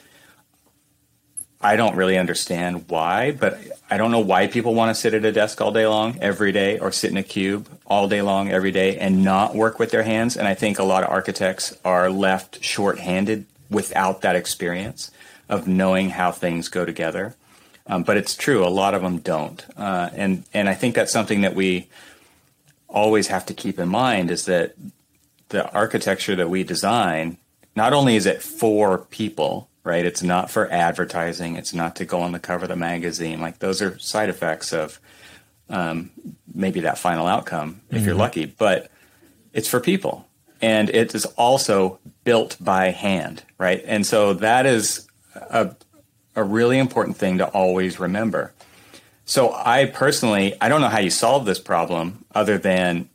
[1.62, 5.24] I don't really understand why, but I don't know why people want to sit at
[5.24, 8.50] a desk all day long, every day, or sit in a cube all day long,
[8.50, 10.36] every day, and not work with their hands.
[10.36, 15.10] And I think a lot of architects are left short-handed without that experience
[15.48, 17.36] of knowing how things go together.
[17.86, 21.12] Um, but it's true, a lot of them don't, uh, and and I think that's
[21.12, 21.88] something that we
[22.88, 24.74] always have to keep in mind is that
[25.48, 27.38] the architecture that we design
[27.74, 30.04] not only is it for people right?
[30.04, 31.56] It's not for advertising.
[31.56, 33.40] It's not to go on the cover of the magazine.
[33.40, 35.00] Like those are side effects of
[35.68, 36.10] um,
[36.52, 38.06] maybe that final outcome if mm-hmm.
[38.06, 38.46] you're lucky.
[38.46, 38.90] But
[39.52, 40.26] it's for people,
[40.60, 43.82] and it is also built by hand, right?
[43.84, 45.74] And so that is a
[46.34, 48.52] a really important thing to always remember.
[49.24, 53.08] So I personally, I don't know how you solve this problem other than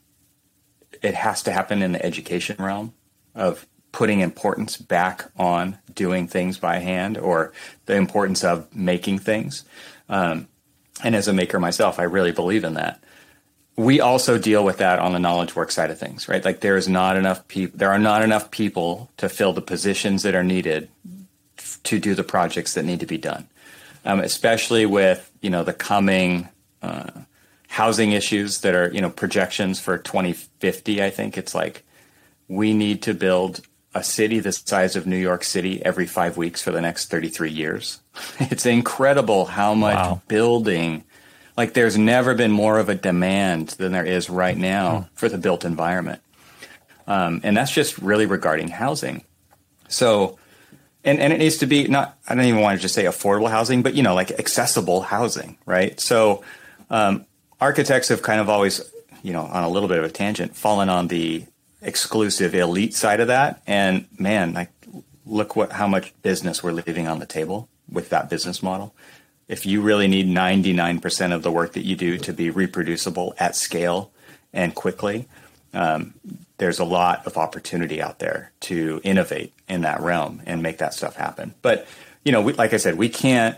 [1.01, 2.93] it has to happen in the education realm
[3.36, 3.65] of
[3.97, 7.51] putting importance back on doing things by hand or
[7.88, 9.63] the importance of making things.
[10.07, 10.47] Um,
[11.03, 13.03] and as a maker myself, I really believe in that.
[13.75, 16.45] We also deal with that on the knowledge work side of things, right?
[16.45, 20.21] Like there is not enough people, there are not enough people to fill the positions
[20.21, 20.89] that are needed
[21.86, 23.47] to do the projects that need to be done.
[24.05, 26.49] Um, especially with, you know, the coming,
[26.83, 27.10] uh,
[27.67, 31.01] housing issues that are, you know, projections for 2050.
[31.01, 31.84] I think it's like
[32.47, 33.66] we need to build
[33.98, 37.52] a city the size of New York City every five weeks for the next 33
[37.52, 38.00] years.
[38.39, 40.22] It's incredible how much wow.
[40.28, 41.04] building,
[41.56, 45.10] like, there's never been more of a demand than there is right now mm.
[45.14, 46.22] for the built environment.
[47.08, 49.24] Um, and that's just really regarding housing.
[49.88, 50.38] So,
[51.04, 52.18] and and it needs to be not.
[52.28, 55.58] I don't even want to just say affordable housing, but you know, like accessible housing,
[55.66, 55.98] right?
[56.00, 56.43] So,
[56.89, 57.26] um,
[57.62, 58.82] architects have kind of always,
[59.24, 61.45] you know, on a little bit of a tangent, fallen on the
[61.82, 64.69] exclusive elite side of that, and man, like
[65.25, 68.95] look what how much business we're leaving on the table with that business model.
[69.47, 73.55] If you really need 99% of the work that you do to be reproducible at
[73.55, 74.11] scale
[74.51, 75.30] and quickly,
[75.73, 76.15] um,
[76.57, 80.93] there's a lot of opportunity out there to innovate in that realm and make that
[80.93, 81.53] stuff happen.
[81.61, 81.88] But
[82.25, 83.57] you know, we, like I said, we can't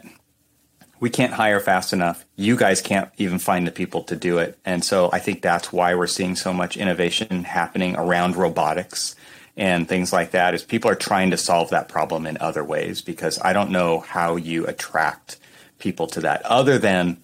[1.00, 2.26] we can't hire fast enough.
[2.36, 5.72] You guys can't even find the people to do it, and so I think that's
[5.72, 9.16] why we're seeing so much innovation happening around robotics
[9.56, 10.54] and things like that.
[10.54, 14.00] Is people are trying to solve that problem in other ways because I don't know
[14.00, 15.38] how you attract
[15.80, 17.18] people to that other than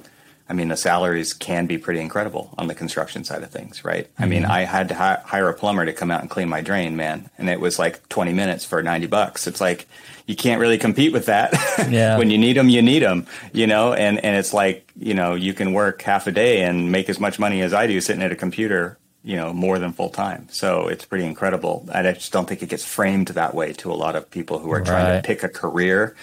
[0.47, 4.05] I mean, the salaries can be pretty incredible on the construction side of things, right?
[4.05, 4.23] Mm-hmm.
[4.23, 4.51] I mean, mm-hmm.
[4.51, 7.29] I had to hi- hire a plumber to come out and clean my drain, man,
[7.37, 9.47] and it was like 20 minutes for 90 bucks.
[9.47, 9.87] It's like
[10.27, 11.53] you can't really compete with that.
[11.89, 12.17] Yeah.
[12.17, 15.35] when you need them, you need them, you know, and and it's like, you know,
[15.35, 18.23] you can work half a day and make as much money as I do sitting
[18.23, 20.47] at a computer, you know, more than full time.
[20.49, 21.87] So it's pretty incredible.
[21.93, 24.71] I just don't think it gets framed that way to a lot of people who
[24.71, 24.85] are right.
[24.85, 26.15] trying to pick a career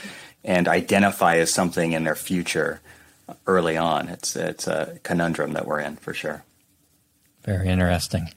[0.43, 2.81] and identify as something in their future
[3.47, 4.09] early on.
[4.09, 6.45] It's it's a conundrum that we're in for sure.
[7.45, 8.31] Very interesting.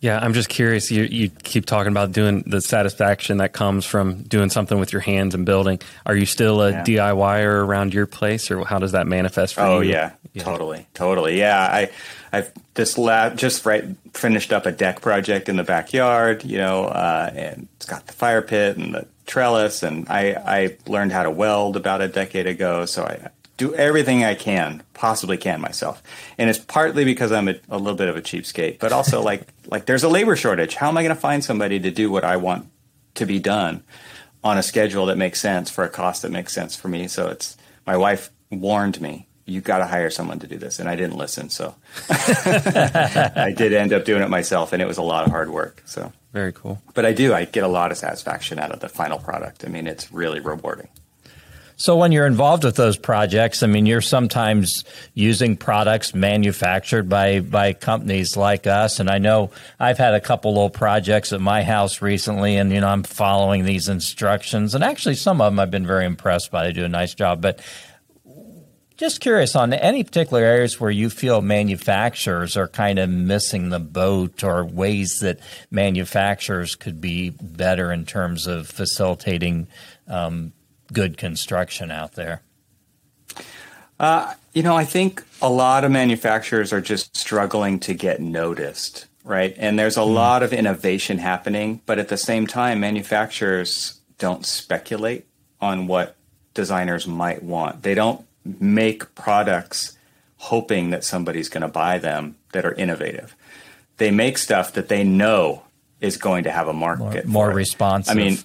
[0.00, 0.90] Yeah, I'm just curious.
[0.90, 5.00] You you keep talking about doing the satisfaction that comes from doing something with your
[5.00, 5.80] hands and building.
[6.04, 6.84] Are you still a yeah.
[6.84, 9.90] DIYer around your place, or how does that manifest for oh, you?
[9.90, 11.38] Oh yeah, yeah, totally, totally.
[11.38, 11.90] Yeah, I
[12.30, 16.44] I've this lab just right finished up a deck project in the backyard.
[16.44, 20.76] You know, uh, and it's got the fire pit and the trellis, and I I
[20.86, 25.36] learned how to weld about a decade ago, so I do everything I can, possibly
[25.36, 26.02] can myself.
[26.38, 29.48] And it's partly because I'm a, a little bit of a cheapskate, but also like
[29.66, 30.74] like there's a labor shortage.
[30.74, 32.68] How am I going to find somebody to do what I want
[33.14, 33.82] to be done
[34.44, 37.08] on a schedule that makes sense for a cost that makes sense for me?
[37.08, 40.88] So it's my wife warned me, you got to hire someone to do this, and
[40.88, 41.50] I didn't listen.
[41.50, 41.74] So
[42.10, 45.82] I did end up doing it myself, and it was a lot of hard work.
[45.86, 46.82] So very cool.
[46.94, 47.32] But I do.
[47.32, 49.64] I get a lot of satisfaction out of the final product.
[49.64, 50.88] I mean, it's really rewarding.
[51.78, 57.40] So when you're involved with those projects, I mean, you're sometimes using products manufactured by
[57.40, 58.98] by companies like us.
[58.98, 62.80] And I know I've had a couple little projects at my house recently, and you
[62.80, 64.74] know, I'm following these instructions.
[64.74, 66.64] And actually, some of them I've been very impressed by.
[66.64, 67.60] They do a nice job, but.
[68.96, 73.78] Just curious on any particular areas where you feel manufacturers are kind of missing the
[73.78, 75.38] boat or ways that
[75.70, 79.68] manufacturers could be better in terms of facilitating
[80.08, 80.54] um,
[80.92, 82.42] good construction out there?
[83.98, 89.06] Uh, you know, I think a lot of manufacturers are just struggling to get noticed,
[89.24, 89.54] right?
[89.58, 90.14] And there's a mm.
[90.14, 95.26] lot of innovation happening, but at the same time, manufacturers don't speculate
[95.60, 96.16] on what
[96.54, 97.82] designers might want.
[97.82, 99.96] They don't make products
[100.38, 103.34] hoping that somebody's going to buy them that are innovative.
[103.96, 105.62] They make stuff that they know
[106.00, 107.26] is going to have a market.
[107.26, 108.16] More, more responsive.
[108.16, 108.38] I mean,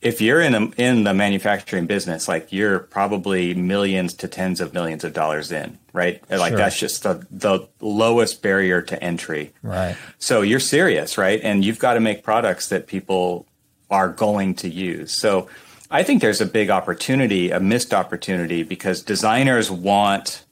[0.00, 4.72] if you're in a, in the manufacturing business, like you're probably millions to tens of
[4.72, 6.22] millions of dollars in, right?
[6.30, 6.58] Like sure.
[6.58, 9.52] that's just the the lowest barrier to entry.
[9.62, 9.96] Right.
[10.18, 11.40] So you're serious, right?
[11.42, 13.46] And you've got to make products that people
[13.90, 15.12] are going to use.
[15.12, 15.48] So
[15.90, 20.44] I think there's a big opportunity, a missed opportunity because designers want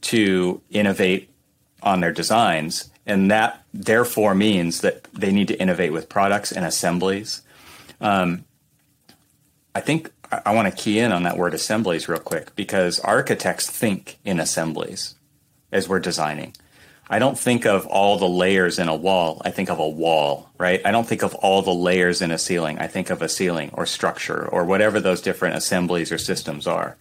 [0.00, 1.28] to innovate
[1.82, 6.64] on their designs and that therefore means that they need to innovate with products and
[6.64, 7.40] assemblies.
[8.02, 8.44] Um,
[9.78, 13.70] I think I, want to key in on that word assemblies real quick because architects
[13.70, 15.14] think in assemblies
[15.70, 16.56] as we're designing.
[17.08, 19.40] I don't think of all the layers in a wall.
[19.44, 20.80] I think of a wall, right?
[20.84, 22.80] I don't think of all the layers in a ceiling.
[22.80, 26.96] I think of a ceiling or structure or whatever those different assemblies or systems are.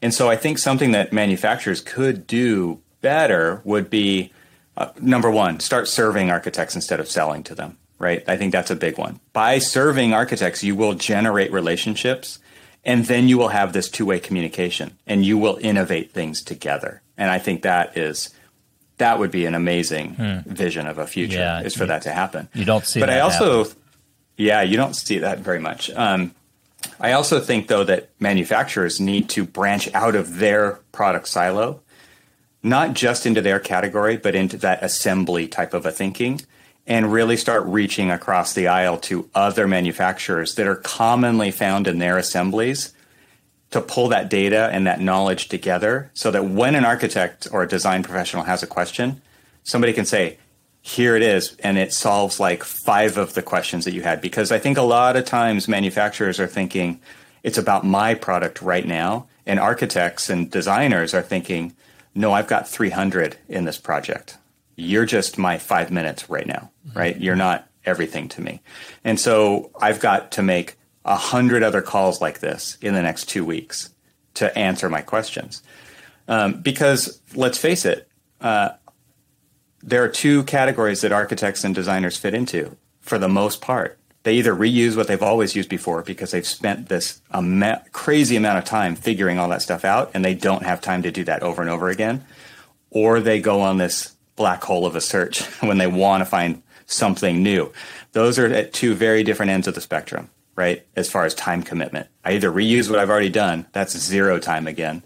[0.00, 4.32] And so I think something that manufacturers could do better would be
[4.78, 8.22] uh, number one, start serving architects instead of selling to them right?
[8.28, 9.20] I think that's a big one.
[9.32, 12.38] By serving architects, you will generate relationships
[12.84, 17.02] and then you will have this two-way communication and you will innovate things together.
[17.16, 18.30] And I think that is
[18.98, 20.38] that would be an amazing hmm.
[20.50, 22.48] vision of a future yeah, is for you, that to happen.
[22.52, 23.82] You don't see But I also happen.
[24.36, 25.90] yeah, you don't see that very much.
[25.90, 26.34] Um,
[27.00, 31.80] I also think though that manufacturers need to branch out of their product silo,
[32.62, 36.40] not just into their category, but into that assembly type of a thinking
[36.88, 41.98] and really start reaching across the aisle to other manufacturers that are commonly found in
[41.98, 42.94] their assemblies
[43.70, 47.68] to pull that data and that knowledge together so that when an architect or a
[47.68, 49.20] design professional has a question,
[49.62, 50.38] somebody can say,
[50.80, 54.22] here it is and it solves like five of the questions that you had.
[54.22, 57.00] Because i think a lot of times manufacturers are thinking
[57.42, 61.74] it's about my product right now and architects and designers are thinking
[62.14, 64.38] no i've got 300 in this project
[64.78, 67.20] you're just my five minutes right now right?
[67.20, 68.60] You're not everything to me.
[69.04, 73.28] And so i've got to make a hundred other calls like this in the next
[73.28, 73.94] two weeks
[74.34, 75.62] to answer my questions.
[76.28, 78.08] Um, because let's face it
[78.40, 78.70] uh,
[79.82, 83.98] there are two categories that architects and designers fit into for the most part.
[84.24, 88.58] They either reuse what they've always used before because they've spent this ama- crazy amount
[88.58, 91.42] of time figuring all that stuff out and they don't have time to do that
[91.42, 92.24] over and over again,
[92.90, 96.62] or they go on this black hole of a search when they want to find
[96.86, 97.70] something new.
[98.12, 100.86] Those are at two very different ends of the spectrum, right?
[100.96, 102.06] As far as time commitment.
[102.24, 105.02] I either reuse what I've already done, that's zero time again,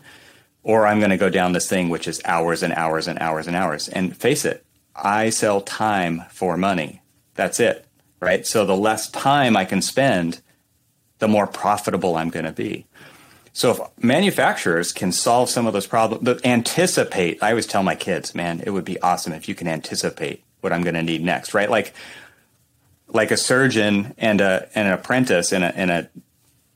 [0.62, 3.48] or I'm going to go down this thing which is hours and hours and hours
[3.48, 3.88] and hours.
[3.88, 4.64] And face it,
[4.94, 7.02] I sell time for money.
[7.34, 7.86] That's it,
[8.20, 8.46] right?
[8.46, 10.40] So the less time I can spend,
[11.18, 12.86] the more profitable I'm going to be.
[13.52, 18.34] So if manufacturers can solve some of those problems, anticipate, I always tell my kids,
[18.34, 21.52] man, it would be awesome if you can anticipate what I'm going to need next,
[21.52, 21.70] right?
[21.70, 21.92] Like,
[23.08, 26.08] like a surgeon and a and an apprentice in a in a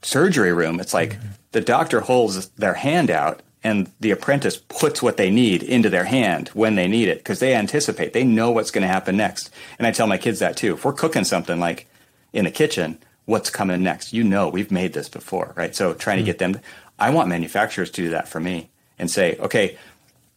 [0.03, 0.81] surgery room.
[0.81, 1.29] It's like mm-hmm.
[1.53, 6.05] the doctor holds their hand out and the apprentice puts what they need into their
[6.05, 9.51] hand when they need it because they anticipate they know what's going to happen next
[9.79, 11.89] and i tell my kids that too if we're cooking something like
[12.33, 16.19] in the kitchen what's coming next you know we've made this before right so trying
[16.19, 16.27] mm-hmm.
[16.27, 16.61] to get them
[16.99, 19.77] i want manufacturers to do that for me and say okay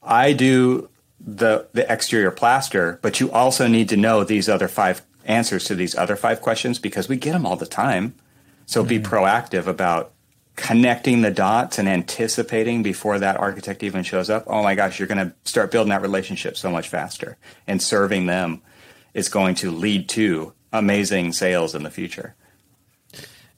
[0.03, 5.01] i do the the exterior plaster but you also need to know these other five
[5.25, 8.13] answers to these other five questions because we get them all the time
[8.65, 8.89] so mm-hmm.
[8.89, 10.11] be proactive about
[10.59, 15.07] connecting the dots and anticipating before that architect even shows up, oh my gosh, you're
[15.07, 17.37] going to start building that relationship so much faster.
[17.65, 18.61] And serving them
[19.13, 22.35] is going to lead to amazing sales in the future.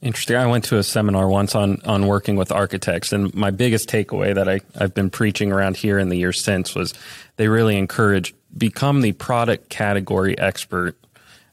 [0.01, 0.35] Interesting.
[0.35, 4.33] I went to a seminar once on on working with architects, and my biggest takeaway
[4.33, 6.95] that I, I've been preaching around here in the years since was
[7.35, 10.97] they really encourage become the product category expert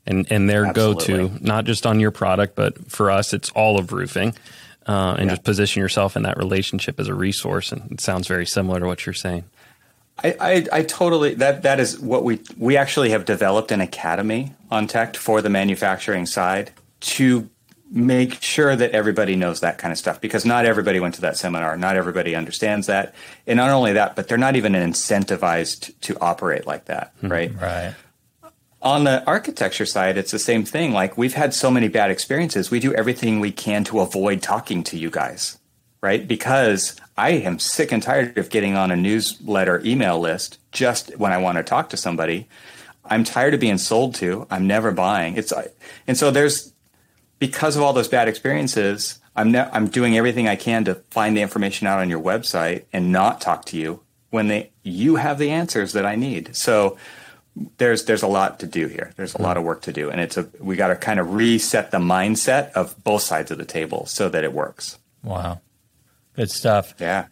[0.07, 3.79] and, and their go to, not just on your product, but for us, it's all
[3.79, 4.35] of roofing
[4.87, 5.35] uh, and yeah.
[5.35, 7.71] just position yourself in that relationship as a resource.
[7.71, 9.45] And it sounds very similar to what you're saying.
[10.25, 14.53] I, I, I, totally that that is what we we actually have developed an academy
[14.69, 17.49] on TECT for the manufacturing side to
[17.91, 21.37] make sure that everybody knows that kind of stuff because not everybody went to that
[21.37, 23.15] seminar not everybody understands that
[23.47, 27.29] and not only that but they're not even incentivized to operate like that mm-hmm.
[27.29, 27.95] right right
[28.81, 30.93] on the architecture side, it's the same thing.
[30.93, 32.71] Like we've had so many bad experiences.
[32.71, 35.59] We do everything we can to avoid talking to you guys,
[36.01, 36.27] right?
[36.27, 41.33] Because I am sick and tired of getting on a newsletter email list just when
[41.33, 42.49] I want to talk to somebody.
[43.05, 44.47] I'm tired of being sold to.
[44.51, 45.37] I'm never buying.
[45.37, 45.53] It's
[46.07, 46.73] and so there's
[47.39, 49.21] because of all those bad experiences.
[49.37, 52.85] I'm ne- I'm doing everything I can to find the information out on your website
[52.93, 56.57] and not talk to you when they you have the answers that I need.
[56.57, 56.99] So
[57.79, 59.13] there's there's a lot to do here.
[59.17, 61.35] There's a lot of work to do, and it's a we got to kind of
[61.35, 64.99] reset the mindset of both sides of the table so that it works.
[65.23, 65.61] Wow,
[66.35, 66.95] good stuff.
[66.99, 67.27] Yeah,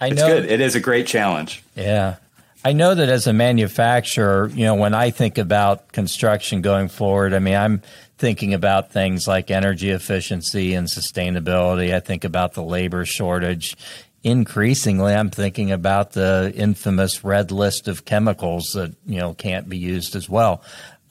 [0.00, 0.50] I it's know good.
[0.50, 1.62] It is a great challenge.
[1.74, 2.16] Yeah,
[2.64, 7.32] I know that as a manufacturer, you know, when I think about construction going forward,
[7.32, 7.82] I mean, I'm
[8.20, 11.92] thinking about things like energy efficiency and sustainability.
[11.92, 13.76] I think about the labor shortage
[14.22, 19.78] increasingly I'm thinking about the infamous red list of chemicals that you know can't be
[19.78, 20.62] used as well.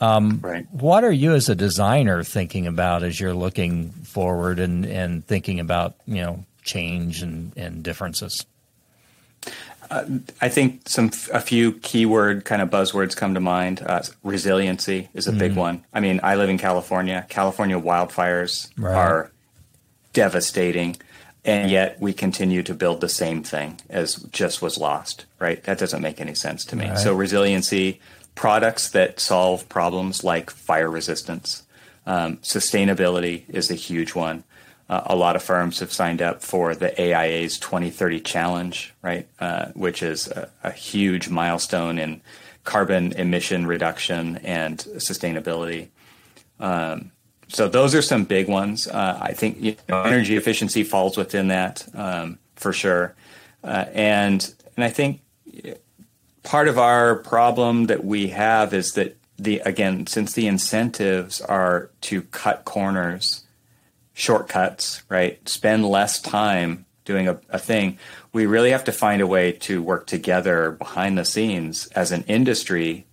[0.02, 0.66] Um, right.
[0.72, 5.60] What are you as a designer thinking about as you're looking forward and, and thinking
[5.60, 8.46] about you know change and, and differences?
[9.90, 10.06] Uh,
[10.40, 13.82] I think some a few keyword kind of buzzwords come to mind.
[13.86, 15.40] Uh, resiliency is a mm-hmm.
[15.40, 15.84] big one.
[15.94, 17.26] I mean, I live in California.
[17.30, 18.94] California wildfires right.
[18.94, 19.32] are
[20.14, 20.98] devastating
[21.46, 25.78] and yet we continue to build the same thing as just was lost right that
[25.78, 26.98] doesn't make any sense to me right.
[26.98, 28.00] so resiliency
[28.36, 31.64] products that solve problems like fire resistance
[32.06, 34.44] um, sustainability is a huge one
[34.90, 39.28] uh, a lot of firms have signed up for the aia's 2030 challenge right?
[39.40, 42.22] Uh, which is a, a huge milestone in
[42.64, 45.88] carbon emission reduction and sustainability.
[46.60, 47.12] Um,
[47.48, 48.88] so those are some big ones.
[48.88, 53.16] Uh, I think you know, energy efficiency falls within that um, for sure,
[53.64, 55.22] uh, and and I think
[56.44, 61.90] part of our problem that we have is that the again since the incentives are
[62.02, 63.46] to cut corners,
[64.20, 65.48] shortcuts, right?
[65.48, 67.98] Spend less time doing a, a thing.
[68.34, 72.26] We really have to find a way to work together behind the scenes as an
[72.28, 73.06] industry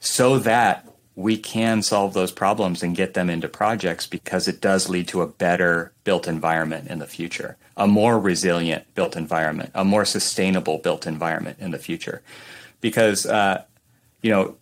[0.00, 0.86] so that
[1.16, 5.22] we can solve those problems and get them into projects because it does lead to
[5.22, 10.78] a better built environment in the future, a more resilient built environment, a more sustainable
[10.78, 12.22] built environment in the future.
[12.80, 13.64] Because, uh,
[14.22, 14.56] you know,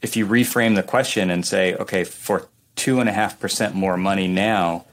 [0.00, 3.96] if you reframe the question and say, okay, for two and a half percent more
[3.96, 4.86] money now,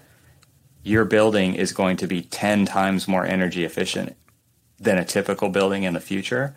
[0.88, 4.16] your building is going to be 10 times more energy efficient
[4.80, 6.56] than a typical building in the future,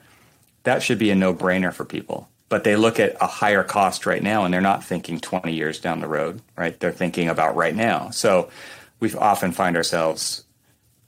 [0.62, 4.04] that should be a no brainer for people but they look at a higher cost
[4.04, 6.78] right now and they're not thinking 20 years down the road, right?
[6.78, 8.10] They're thinking about right now.
[8.10, 8.50] So
[8.98, 10.44] we often find ourselves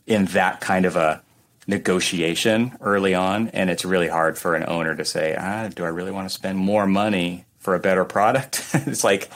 [0.07, 1.21] in that kind of a
[1.67, 5.89] negotiation early on, and it's really hard for an owner to say, ah, do I
[5.89, 8.65] really want to spend more money for a better product?
[8.75, 9.29] it's like,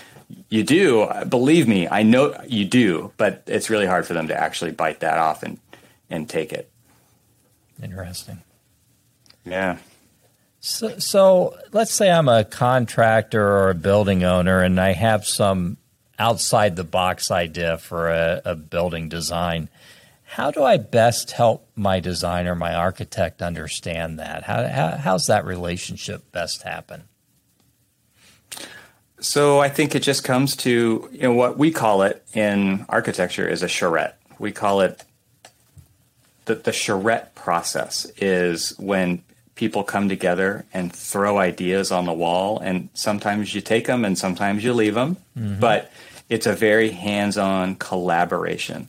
[0.49, 4.39] you do, believe me, I know you do, but it's really hard for them to
[4.39, 5.59] actually bite that off and,
[6.11, 6.71] and take it.
[7.83, 8.43] Interesting.
[9.45, 9.79] Yeah.
[10.61, 15.77] So, so let's say I'm a contractor or a building owner and I have some
[16.19, 19.69] outside the box idea for a, a building design.
[20.25, 24.43] How do I best help my designer, my architect understand that?
[24.43, 27.05] How, how, how's that relationship best happen?
[29.27, 33.47] So I think it just comes to you know what we call it in architecture
[33.49, 34.17] is a charrette.
[34.39, 35.03] We call it
[36.45, 39.25] the, the charrette process is when
[39.57, 42.61] people come together and throw ideas on the wall.
[42.61, 45.17] And sometimes you take them and sometimes you leave them.
[45.37, 45.59] Mm-hmm.
[45.59, 45.91] But
[46.29, 48.89] it's a very hands on collaboration.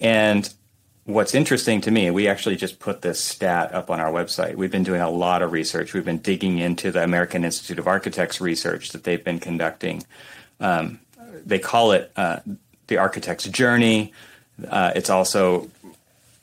[0.00, 0.48] And
[1.06, 4.56] what's interesting to me, we actually just put this stat up on our website.
[4.56, 5.94] We've been doing a lot of research.
[5.94, 10.02] We've been digging into the American Institute of Architects research that they've been conducting.
[10.60, 11.00] Um,
[11.44, 12.40] they call it uh,
[12.88, 14.12] the architect's journey.
[14.68, 15.70] Uh, it's also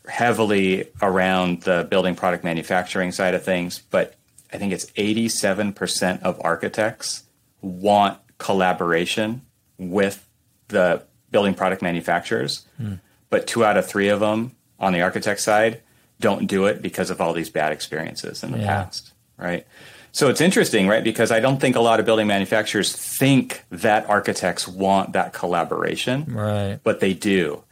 [0.08, 4.16] heavily around the building product manufacturing side of things, but
[4.52, 7.24] I think it's 87% of architects
[7.62, 9.42] want collaboration
[9.78, 10.28] with
[10.68, 13.00] the building product manufacturers, mm.
[13.34, 15.82] But two out of three of them on the architect side
[16.20, 18.68] don't do it because of all these bad experiences in the yeah.
[18.68, 19.68] past, right?
[20.12, 21.04] So it's interesting, right?
[21.04, 26.26] Because I don't think a lot of building manufacturers think that architects want that collaboration,
[26.34, 26.80] right?
[26.84, 27.64] But they do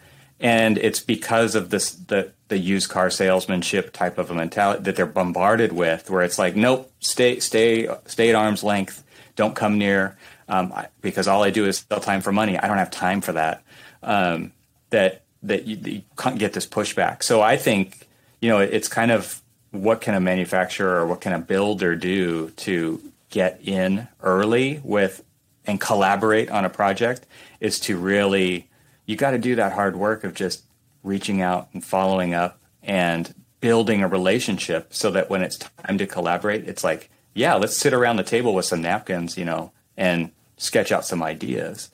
[0.42, 4.96] and it's because of this the the used car salesmanship type of a mentality that
[4.96, 9.04] they're bombarded with, where it's like, nope, stay stay stay at arm's length,
[9.36, 10.18] don't come near,
[10.50, 12.58] um, because all I do is sell time for money.
[12.58, 13.64] I don't have time for that.
[14.02, 14.52] Um,
[14.90, 17.24] that that you, you, can't get this pushback.
[17.24, 18.08] So I think
[18.42, 22.50] you know it's kind of what can a manufacturer or what can a builder do
[22.52, 25.24] to get in early with
[25.66, 27.26] and collaborate on a project
[27.60, 28.68] is to really
[29.06, 30.64] you got to do that hard work of just
[31.04, 36.08] reaching out and following up and building a relationship so that when it's time to
[36.08, 40.32] collaborate, it's like, yeah, let's sit around the table with some napkins, you know, and
[40.58, 41.90] sketch out some ideas.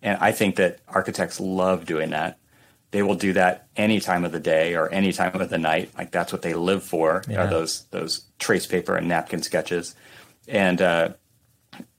[0.00, 2.38] And I think that architects love doing that.
[2.90, 5.90] They will do that any time of the day or any time of the night.
[5.96, 7.22] Like that's what they live for.
[7.28, 7.44] Yeah.
[7.44, 9.94] Are those those trace paper and napkin sketches,
[10.46, 11.10] and uh,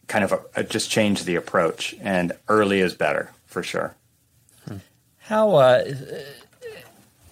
[0.08, 1.96] kind of a, a just change the approach.
[2.02, 3.96] And early is better for sure.
[5.30, 5.94] How uh,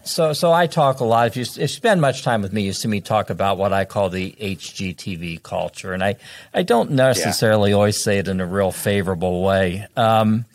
[0.03, 1.27] so so I talk a lot.
[1.27, 3.73] If you, if you, spend much time with me, you see me talk about what
[3.73, 6.15] I call the HGTV culture, and I
[6.53, 7.75] I don't necessarily yeah.
[7.75, 9.87] always say it in a real favorable way.
[9.95, 10.45] Um,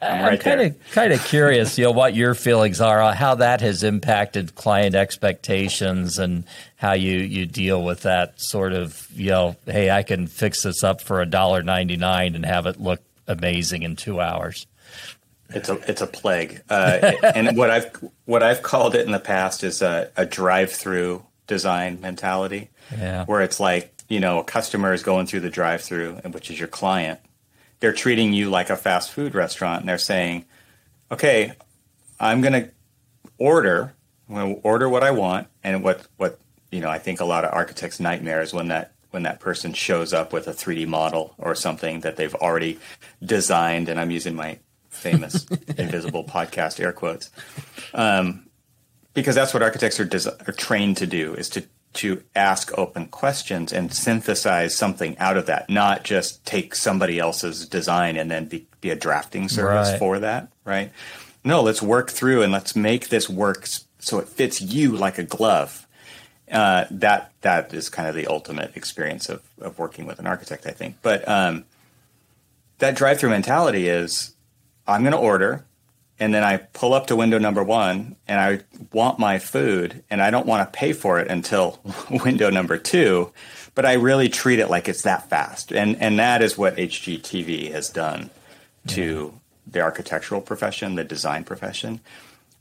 [0.00, 3.60] I'm, right kind of kind of curious, you know, what your feelings are, how that
[3.62, 6.44] has impacted client expectations, and
[6.76, 10.84] how you you deal with that sort of, you know, hey, I can fix this
[10.84, 14.66] up for a dollar ninety nine and have it look amazing in two hours.
[15.50, 17.90] It's a it's a plague, uh, and what I've
[18.26, 23.24] what I've called it in the past is a, a drive-through design mentality, yeah.
[23.24, 26.68] where it's like you know a customer is going through the drive-through, which is your
[26.68, 27.18] client.
[27.80, 30.44] They're treating you like a fast food restaurant, and they're saying,
[31.10, 31.52] "Okay,
[32.18, 32.70] I'm going to
[33.38, 33.94] order,
[34.28, 36.38] I'm going to order what I want." And what what
[36.70, 40.12] you know, I think a lot of architects' nightmares when that when that person shows
[40.12, 42.78] up with a 3D model or something that they've already
[43.24, 44.58] designed, and I'm using my
[44.90, 45.46] famous
[45.78, 47.30] invisible podcast air quotes
[47.94, 48.48] um,
[49.14, 51.64] because that's what architects are, des- are trained to do is to
[51.94, 57.66] to ask open questions and synthesize something out of that not just take somebody else's
[57.66, 59.98] design and then be, be a drafting service right.
[59.98, 60.92] for that right
[61.44, 63.66] no let's work through and let's make this work
[63.98, 65.86] so it fits you like a glove
[66.52, 70.66] uh, that that is kind of the ultimate experience of, of working with an architect
[70.66, 71.64] i think but um,
[72.78, 74.34] that drive-through mentality is
[74.88, 75.66] I'm going to order.
[76.20, 78.60] And then I pull up to window number one and I
[78.92, 81.80] want my food and I don't want to pay for it until
[82.24, 83.32] window number two,
[83.74, 85.72] but I really treat it like it's that fast.
[85.72, 88.30] And, and that is what HGTV has done
[88.88, 92.00] to the architectural profession, the design profession.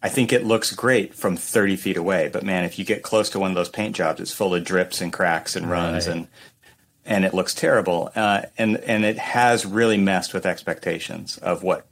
[0.04, 3.30] I think it looks great from 30 feet away, but man, if you get close
[3.32, 6.18] to one of those paint jobs, it's full of drips and cracks and runs right.
[6.18, 6.28] and
[7.04, 8.12] and it looks terrible.
[8.16, 11.88] Uh, and and it has really messed with expectations of what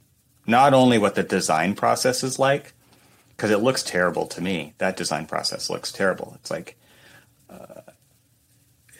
[0.46, 2.72] not only what the design process is like,
[3.36, 4.74] because it looks terrible to me.
[4.78, 6.32] That design process looks terrible.
[6.40, 6.76] It's like
[7.50, 7.82] uh,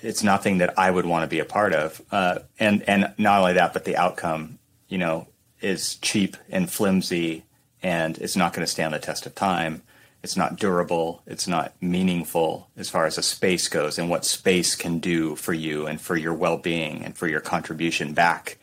[0.02, 2.02] it's nothing that I would want to be a part of.
[2.10, 5.28] Uh, and and not only that, but the outcome, you know,
[5.60, 7.44] is cheap and flimsy,
[7.82, 9.82] and it's not going to stand the test of time.
[10.22, 11.22] It's not durable.
[11.26, 15.52] It's not meaningful as far as a space goes, and what space can do for
[15.52, 18.58] you and for your well-being and for your contribution back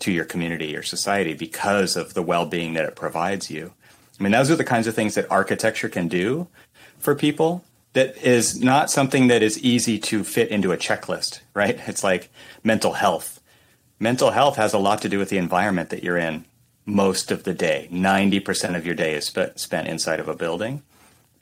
[0.00, 3.72] to your community or society because of the well-being that it provides you.
[4.18, 6.48] I mean, those are the kinds of things that architecture can do
[6.98, 11.78] for people that is not something that is easy to fit into a checklist, right?
[11.86, 12.30] It's like
[12.62, 13.40] mental health.
[13.98, 16.44] Mental health has a lot to do with the environment that you're in
[16.86, 17.88] most of the day.
[17.90, 20.82] 90% of your day is spent inside of a building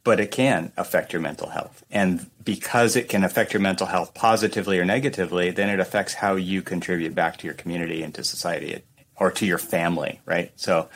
[0.06, 1.84] but it can affect your mental health.
[1.90, 6.36] And because it can affect your mental health positively or negatively, then it affects how
[6.36, 8.84] you contribute back to your community and to society
[9.16, 10.52] or to your family, right?
[10.54, 10.88] So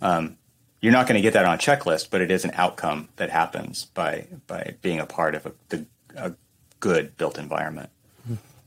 [0.00, 0.38] um,
[0.80, 3.30] you're not going to get that on a checklist, but it is an outcome that
[3.30, 5.84] happens by by being a part of a, the,
[6.14, 6.32] a
[6.78, 7.90] good built environment.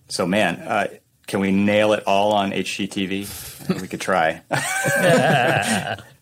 [0.10, 0.88] So, man, uh,
[1.26, 3.80] can we nail it all on HGTV?
[3.82, 4.42] we could try.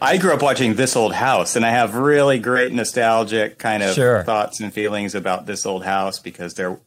[0.00, 3.94] I grew up watching This Old House, and I have really great nostalgic kind of
[3.94, 4.22] sure.
[4.24, 6.78] thoughts and feelings about This Old House because they're,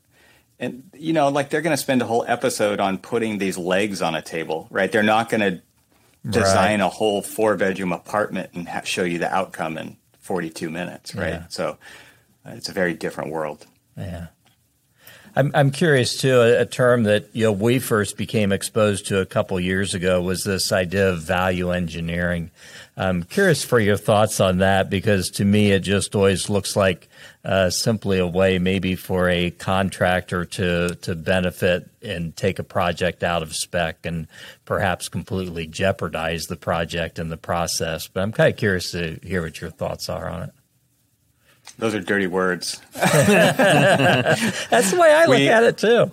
[0.59, 4.01] and you know, like they're going to spend a whole episode on putting these legs
[4.01, 4.91] on a table, right?
[4.91, 5.61] They're not going to
[6.29, 6.85] design right.
[6.85, 11.29] a whole four bedroom apartment and ha- show you the outcome in 42 minutes, right?
[11.29, 11.45] Yeah.
[11.49, 11.77] So
[12.45, 13.65] uh, it's a very different world.
[13.97, 14.27] Yeah.
[15.35, 16.41] I'm, I'm curious too.
[16.41, 20.21] A, a, term that you know we first became exposed to a couple years ago
[20.21, 22.51] was this idea of value engineering.
[22.97, 27.07] I'm curious for your thoughts on that because to me it just always looks like
[27.45, 33.23] uh, simply a way maybe for a contractor to to benefit and take a project
[33.23, 34.27] out of spec and
[34.65, 38.07] perhaps completely jeopardize the project in the process.
[38.07, 40.53] But I'm kind of curious to hear what your thoughts are on it.
[41.77, 42.81] Those are dirty words.
[42.93, 46.11] That's the way I look we, at it too.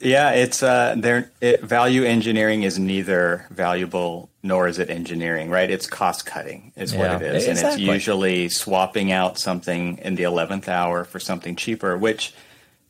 [0.00, 1.30] Yeah, it's uh, there.
[1.40, 5.70] It, value engineering is neither valuable nor is it engineering, right?
[5.70, 7.82] It's cost cutting, is yeah, what it is, exactly.
[7.82, 12.32] and it's usually swapping out something in the eleventh hour for something cheaper, which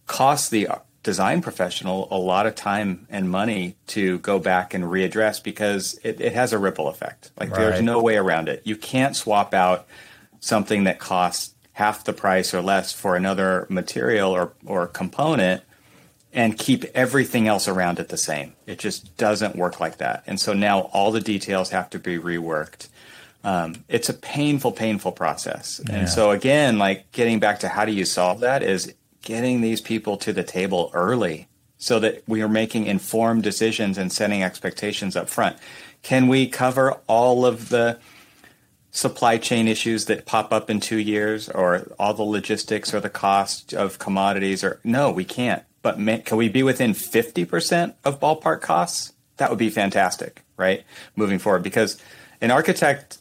[0.07, 0.69] costs the
[1.03, 6.21] design professional a lot of time and money to go back and readdress because it,
[6.21, 7.31] it has a ripple effect.
[7.39, 7.59] Like right.
[7.59, 8.63] there's no way around it.
[8.65, 9.87] You can't swap out
[10.41, 15.63] something that costs half the price or less for another material or, or component
[16.33, 18.55] and keep everything else around it the same.
[18.67, 20.23] It just doesn't work like that.
[20.27, 22.89] And so now all the details have to be reworked.
[23.43, 25.81] Um, it's a painful, painful process.
[25.89, 25.97] Yeah.
[25.97, 29.81] And so again, like getting back to how do you solve that is getting these
[29.81, 31.49] people to the table early
[31.79, 35.57] so that we are making informed decisions and setting expectations up front.
[36.03, 37.99] Can we cover all of the
[38.91, 43.11] supply chain issues that pop up in two years or all the logistics or the
[43.11, 48.21] cost of commodities or no, we can't but may, can we be within 50% of
[48.21, 49.13] ballpark costs?
[49.39, 50.85] That would be fantastic, right?
[51.17, 52.01] Moving forward, because
[52.41, 53.19] an architect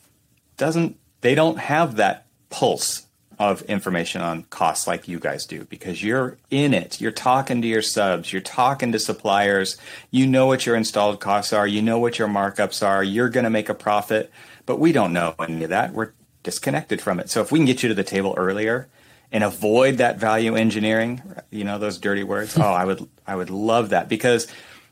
[0.57, 3.05] doesn't, they don't have that pulse
[3.38, 6.99] of information on costs like you guys do because you're in it.
[6.99, 9.78] You're talking to your subs, you're talking to suppliers,
[10.11, 13.45] you know what your installed costs are, you know what your markups are, you're going
[13.45, 14.30] to make a profit,
[14.70, 15.93] but we don't know any of that.
[15.93, 16.11] We're
[16.43, 17.32] disconnected from it.
[17.32, 18.88] So if we can get you to the table earlier,
[19.32, 22.55] and avoid that value engineering, you know, those dirty words.
[22.57, 24.45] oh, I would I would love that because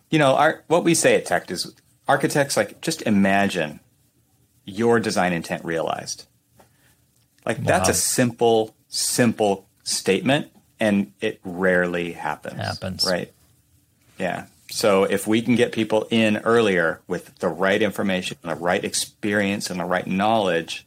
[0.10, 1.76] you know, our what we say at TECT is
[2.08, 3.80] architects like just imagine
[4.66, 6.26] your design intent realized.
[7.46, 7.66] Like wow.
[7.66, 12.60] that's a simple simple statement and it rarely happens.
[12.60, 13.08] Happens.
[13.08, 13.32] Right?
[14.18, 14.48] Yeah.
[14.70, 19.70] So if we can get people in earlier with the right information, the right experience
[19.70, 20.86] and the right knowledge,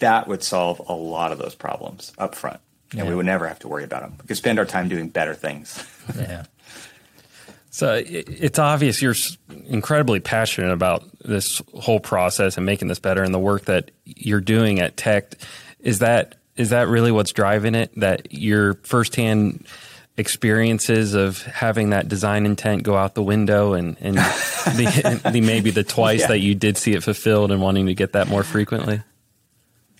[0.00, 2.60] that would solve a lot of those problems up front.
[2.94, 4.16] And we would never have to worry about them.
[4.20, 5.82] We could spend our time doing better things.
[6.16, 6.44] yeah.
[7.70, 9.14] So it's obvious you're
[9.64, 14.42] incredibly passionate about this whole process and making this better, and the work that you're
[14.42, 15.36] doing at TECT.
[15.80, 17.90] Is that is that really what's driving it?
[17.98, 19.66] That you're firsthand
[20.16, 25.70] experiences of having that design intent go out the window and, and the, the, maybe
[25.70, 26.28] the twice yeah.
[26.28, 29.02] that you did see it fulfilled and wanting to get that more frequently?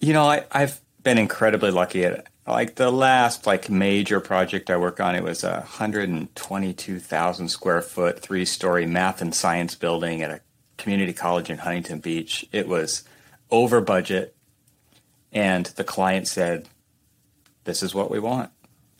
[0.00, 4.76] You know, I, I've been incredibly lucky at like the last like major project I
[4.76, 5.14] worked on.
[5.14, 10.40] It was a 122,000 square foot, three story math and science building at a
[10.76, 12.44] community college in Huntington Beach.
[12.52, 13.04] It was
[13.50, 14.34] over budget.
[15.32, 16.68] And the client said,
[17.64, 18.50] This is what we want.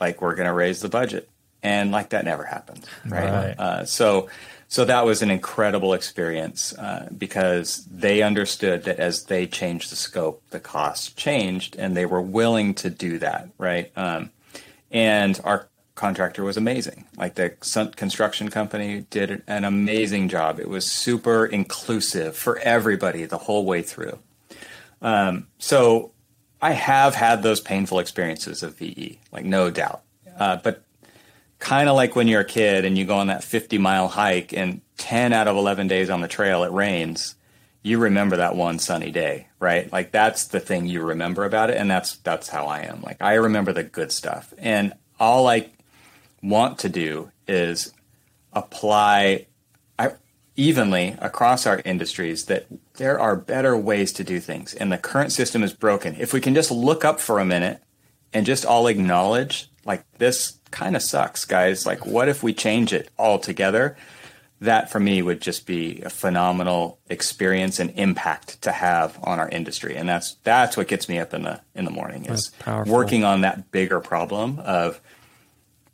[0.03, 1.29] Like, we're going to raise the budget.
[1.63, 2.85] And like that never happened.
[3.07, 3.31] Right.
[3.31, 3.55] right.
[3.57, 4.29] Uh, so,
[4.67, 9.97] so that was an incredible experience uh, because they understood that as they changed the
[9.97, 13.93] scope, the cost changed, and they were willing to do that, right?
[13.97, 14.31] Um,
[14.91, 17.05] and our contractor was amazing.
[17.17, 20.59] Like the construction company did an amazing job.
[20.59, 24.19] It was super inclusive for everybody the whole way through.
[25.03, 26.12] Um, so
[26.63, 30.03] I have had those painful experiences of VE, like no doubt.
[30.39, 30.85] Uh, but
[31.59, 34.53] kind of like when you're a kid and you go on that 50 mile hike
[34.53, 37.35] and 10 out of 11 days on the trail it rains,
[37.83, 39.93] you remember that one sunny day, right?
[39.93, 41.77] Like that's the thing you remember about it.
[41.77, 43.03] And that's, that's how I am.
[43.03, 44.55] Like I remember the good stuff.
[44.57, 45.69] And all I
[46.43, 47.93] want to do is
[48.53, 49.47] apply
[50.57, 52.67] evenly across our industries that
[53.03, 56.15] there are better ways to do things and the current system is broken.
[56.21, 57.83] If we can just look up for a minute
[58.33, 61.85] and just all acknowledge like this kind of sucks, guys.
[61.85, 63.97] Like what if we change it all together?
[64.61, 69.49] That for me would just be a phenomenal experience and impact to have on our
[69.49, 69.97] industry.
[69.97, 72.53] And that's that's what gets me up in the in the morning is
[72.87, 75.01] working on that bigger problem of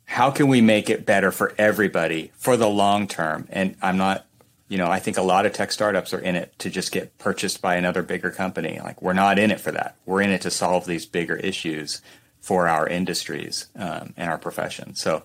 [0.05, 3.47] how can we make it better for everybody for the long term?
[3.49, 4.27] And I'm not
[4.69, 7.17] you know, I think a lot of tech startups are in it to just get
[7.17, 8.79] purchased by another bigger company.
[8.81, 9.95] Like we're not in it for that.
[10.05, 12.01] We're in it to solve these bigger issues
[12.39, 14.95] for our industries um, and our profession.
[14.95, 15.23] So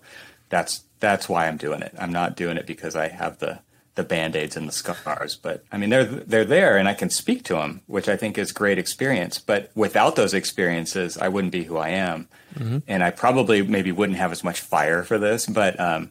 [0.49, 1.95] that's that's why I'm doing it.
[1.99, 3.61] I'm not doing it because I have the
[3.95, 7.45] the band-aids and the scars but i mean they're they're there and i can speak
[7.45, 11.63] to them which i think is great experience but without those experiences i wouldn't be
[11.63, 12.79] who i am mm-hmm.
[12.89, 16.11] and i probably maybe wouldn't have as much fire for this but um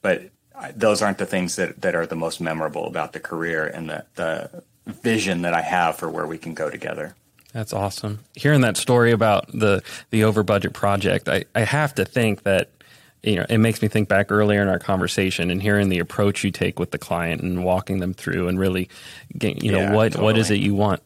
[0.00, 0.30] but
[0.74, 4.04] those aren't the things that, that are the most memorable about the career and the,
[4.14, 7.14] the vision that I have for where we can go together.
[7.52, 8.20] That's awesome.
[8.34, 12.70] Hearing that story about the the over budget project, I, I have to think that
[13.22, 16.44] you know it makes me think back earlier in our conversation and hearing the approach
[16.44, 18.88] you take with the client and walking them through and really
[19.40, 20.24] you know yeah, what totally.
[20.24, 21.02] what is it you want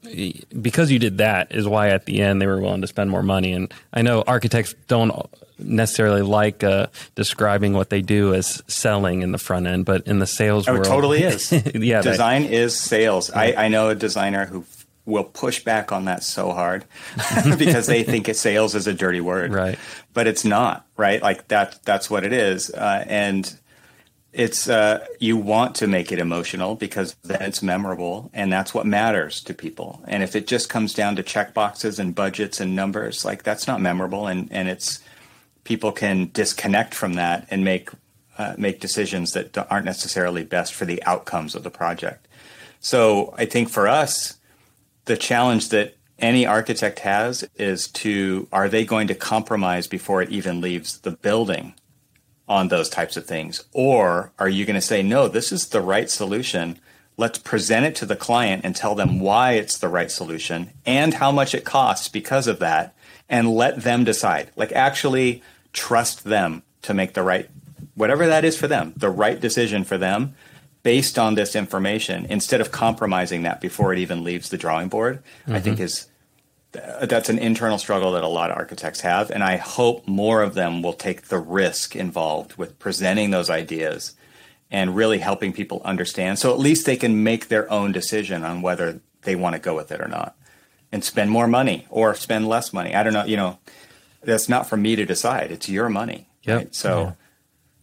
[0.62, 3.22] because you did that is why at the end they were willing to spend more
[3.22, 5.10] money and I know architects don't
[5.58, 10.18] necessarily like uh, describing what they do as selling in the front end, but in
[10.18, 11.52] the sales oh, world, it totally is.
[11.74, 13.30] yeah, design that, is sales.
[13.30, 13.40] Yeah.
[13.40, 14.64] I, I know a designer who
[15.04, 16.84] will push back on that so hard
[17.58, 19.78] because they think it sales is a dirty word, right?
[20.12, 21.22] But it's not, right?
[21.22, 21.78] Like that.
[21.84, 23.58] That's what it is, uh, and
[24.36, 28.84] it's uh, you want to make it emotional because then it's memorable and that's what
[28.84, 32.76] matters to people and if it just comes down to check boxes and budgets and
[32.76, 35.00] numbers like that's not memorable and and it's
[35.66, 37.90] people can disconnect from that and make
[38.38, 42.28] uh, make decisions that aren't necessarily best for the outcomes of the project.
[42.80, 44.38] So I think for us,
[45.06, 50.30] the challenge that any architect has is to are they going to compromise before it
[50.30, 51.74] even leaves the building
[52.48, 53.64] on those types of things?
[53.72, 56.78] Or are you going to say no this is the right solution.
[57.18, 61.14] Let's present it to the client and tell them why it's the right solution and
[61.14, 62.94] how much it costs because of that
[63.28, 64.50] and let them decide.
[64.54, 65.42] Like actually
[65.76, 67.48] trust them to make the right,
[67.94, 70.34] whatever that is for them, the right decision for them
[70.82, 75.22] based on this information instead of compromising that before it even leaves the drawing board,
[75.42, 75.54] mm-hmm.
[75.54, 75.84] I think mm-hmm.
[75.84, 76.08] is
[76.72, 79.30] that's an internal struggle that a lot of architects have.
[79.30, 84.14] And I hope more of them will take the risk involved with presenting those ideas
[84.70, 86.38] and really helping people understand.
[86.38, 89.74] So at least they can make their own decision on whether they want to go
[89.74, 90.36] with it or not
[90.92, 92.94] and spend more money or spend less money.
[92.94, 93.58] I don't know, you know,
[94.26, 95.50] that's not for me to decide.
[95.50, 96.28] It's your money.
[96.42, 96.56] Yep.
[96.56, 96.74] Right?
[96.74, 97.12] So yeah.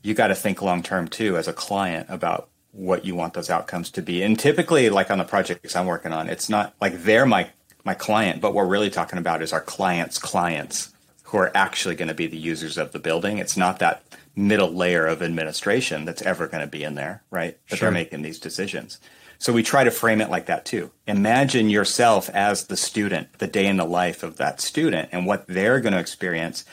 [0.02, 3.50] you got to think long term too as a client about what you want those
[3.50, 4.24] outcomes to be.
[4.24, 7.50] And typically, like on the projects I'm working on, it's not like they're my
[7.84, 11.96] my client, but what we're really talking about is our clients' clients who are actually
[11.96, 13.40] going to be the users of the building.
[13.40, 14.04] It's not that
[14.36, 17.58] middle layer of administration that's ever going to be in there, right?
[17.70, 17.88] That sure.
[17.88, 19.00] they're making these decisions.
[19.44, 20.92] So we try to frame it like that too.
[21.06, 25.46] Imagine yourself as the student, the day in the life of that student and what
[25.48, 26.64] they're going to experience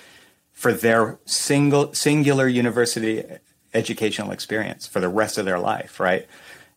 [0.52, 3.24] for their single singular university
[3.74, 6.28] educational experience for the rest of their life, right?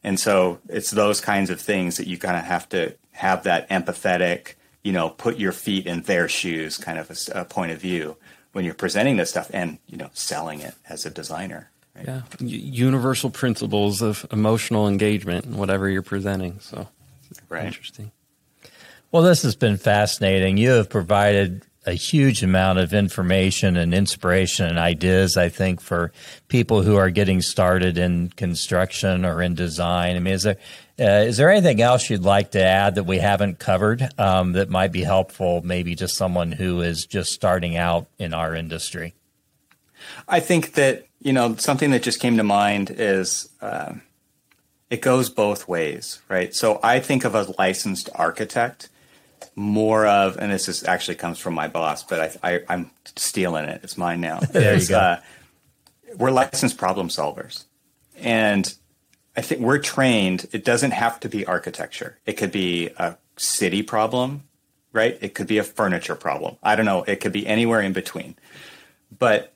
[0.04, 3.70] And so it's those kinds of things that you kind of have to have that
[3.70, 7.80] empathetic, you know, put your feet in their shoes kind of a, a point of
[7.80, 8.18] view
[8.54, 11.70] when you're presenting this stuff and you know selling it as a designer.
[11.96, 12.08] Right?
[12.08, 16.60] Yeah, universal principles of emotional engagement and whatever you're presenting.
[16.60, 16.88] So,
[17.50, 17.66] right.
[17.66, 18.12] interesting.
[19.12, 20.58] Well, this has been fascinating.
[20.58, 26.12] You have provided a huge amount of information and inspiration and ideas, I think, for
[26.48, 30.16] people who are getting started in construction or in design.
[30.16, 30.58] I mean, is there
[31.00, 34.70] uh, is there anything else you'd like to add that we haven't covered um, that
[34.70, 39.16] might be helpful, maybe to someone who is just starting out in our industry?
[40.28, 43.50] I think that you know something that just came to mind is.
[43.62, 43.96] Uh,
[44.90, 46.54] it goes both ways, right?
[46.54, 48.90] So I think of a licensed architect
[49.56, 53.66] more of, and this is actually comes from my boss, but I, I, am stealing
[53.66, 53.82] it.
[53.84, 54.40] It's mine now.
[54.40, 54.98] there you go.
[54.98, 55.20] Uh,
[56.18, 57.66] we're licensed problem solvers,
[58.18, 58.74] and
[59.36, 60.48] I think we're trained.
[60.52, 62.20] It doesn't have to be architecture.
[62.26, 64.44] It could be a city problem,
[64.92, 65.18] right?
[65.22, 66.58] It could be a furniture problem.
[66.62, 67.04] I don't know.
[67.04, 68.36] It could be anywhere in between.
[69.18, 69.53] But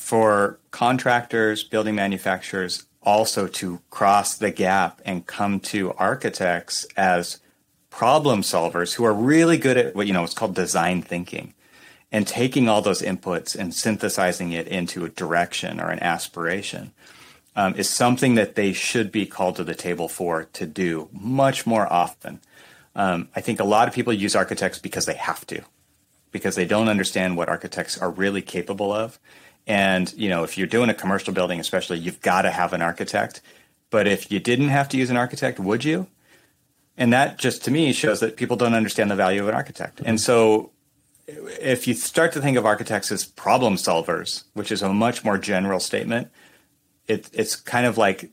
[0.00, 7.38] for contractors, building manufacturers, also to cross the gap and come to architects as
[7.90, 11.54] problem solvers who are really good at what you know it's called design thinking
[12.12, 16.92] and taking all those inputs and synthesizing it into a direction or an aspiration
[17.56, 21.66] um, is something that they should be called to the table for to do much
[21.66, 22.40] more often.
[22.94, 25.62] Um, I think a lot of people use architects because they have to,
[26.32, 29.18] because they don't understand what architects are really capable of.
[29.66, 32.82] And you know, if you're doing a commercial building, especially, you've got to have an
[32.82, 33.40] architect.
[33.90, 36.06] But if you didn't have to use an architect, would you?
[36.96, 40.00] And that just to me shows that people don't understand the value of an architect.
[40.04, 40.70] And so
[41.26, 45.38] if you start to think of architects as problem solvers, which is a much more
[45.38, 46.28] general statement,
[47.06, 48.30] it, it's kind of like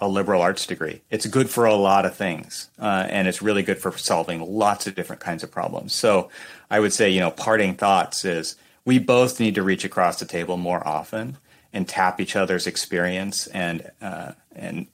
[0.00, 1.02] a liberal arts degree.
[1.10, 4.86] It's good for a lot of things, uh, and it's really good for solving lots
[4.86, 5.94] of different kinds of problems.
[5.94, 6.30] So
[6.70, 10.26] I would say, you know, parting thoughts is we both need to reach across the
[10.26, 11.38] table more often
[11.72, 14.86] and tap each other's experience and uh, and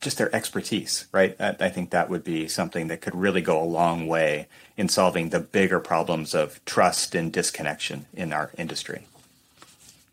[0.00, 1.34] just their expertise, right?
[1.40, 4.88] I, I think that would be something that could really go a long way in
[4.88, 9.06] solving the bigger problems of trust and disconnection in our industry.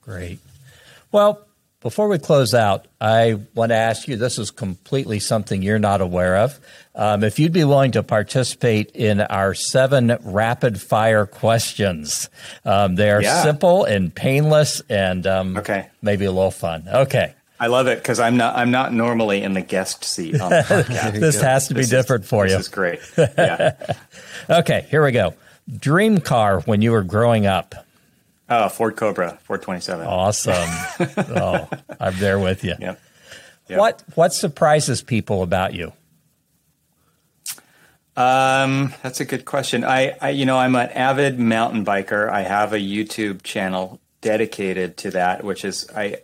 [0.02, 0.40] Great.
[1.12, 1.46] Well,
[1.82, 6.02] before we close out, I want to ask you this is completely something you're not
[6.02, 6.60] aware of.
[6.94, 12.30] Um, if you'd be willing to participate in our seven rapid fire questions,
[12.66, 13.44] um, they are yeah.
[13.44, 15.88] simple and painless and um, okay.
[16.02, 16.84] maybe a little fun.
[16.88, 17.34] Okay.
[17.62, 20.56] I love it because I'm not I'm not normally in the guest seat on the
[20.68, 21.20] podcast.
[21.20, 22.52] this has to be this different is, for you.
[22.52, 23.00] This is great.
[23.18, 23.96] Yeah.
[24.50, 25.34] okay, here we go.
[25.78, 27.76] Dream car when you were growing up.
[28.50, 30.06] Oh, Ford Cobra, Ford 27.
[30.08, 30.54] Awesome.
[31.18, 31.70] oh,
[32.00, 32.76] I'm there with you.
[32.80, 33.00] Yep.
[33.68, 33.80] yep.
[33.80, 35.94] What what surprises people about you?
[38.18, 39.86] Um, that's a good question.
[39.86, 42.30] I, I, you know, I'm an avid mountain biker.
[42.30, 46.18] I have a YouTube channel dedicated to that, which is I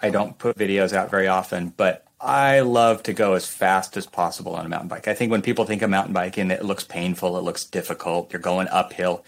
[0.00, 4.06] I don't put videos out very often, but I love to go as fast as
[4.06, 5.08] possible on a mountain bike.
[5.08, 8.40] I think when people think of mountain biking, it looks painful, it looks difficult, you're
[8.40, 9.24] going uphill.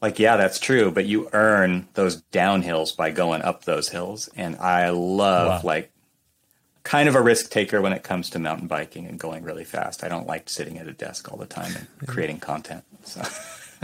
[0.00, 4.28] Like, yeah, that's true, but you earn those downhills by going up those hills.
[4.34, 5.68] And I love, wow.
[5.68, 5.92] like,
[6.82, 10.02] kind of a risk taker when it comes to mountain biking and going really fast.
[10.02, 12.84] I don't like sitting at a desk all the time and creating content.
[13.04, 13.22] So.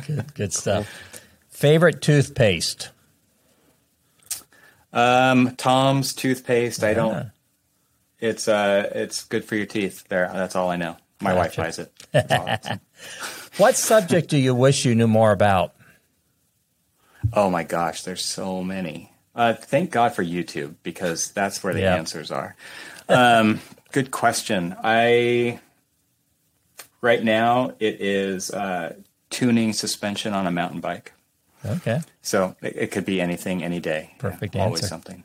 [0.07, 0.89] good, good stuff.
[1.49, 2.91] Favorite toothpaste?
[4.93, 6.83] Um, Tom's toothpaste.
[6.83, 6.89] Yeah.
[6.89, 7.31] I don't.
[8.21, 10.05] It's uh, it's good for your teeth.
[10.09, 10.97] There, that's all I know.
[11.21, 11.61] My gotcha.
[11.61, 12.81] wife buys it.
[13.59, 15.75] what subject do you wish you knew more about?
[17.33, 19.13] Oh my gosh, there's so many.
[19.35, 21.95] Uh, thank God for YouTube because that's where the yeah.
[21.95, 22.57] answers are.
[23.09, 23.61] Um,
[23.93, 24.75] good question.
[24.83, 25.61] I
[27.01, 28.95] right now it is uh,
[29.31, 31.13] tuning suspension on a mountain bike.
[31.65, 32.01] Okay.
[32.23, 34.15] So it, it could be anything, any day.
[34.19, 34.69] Perfect yeah, answer.
[34.69, 35.25] Always something.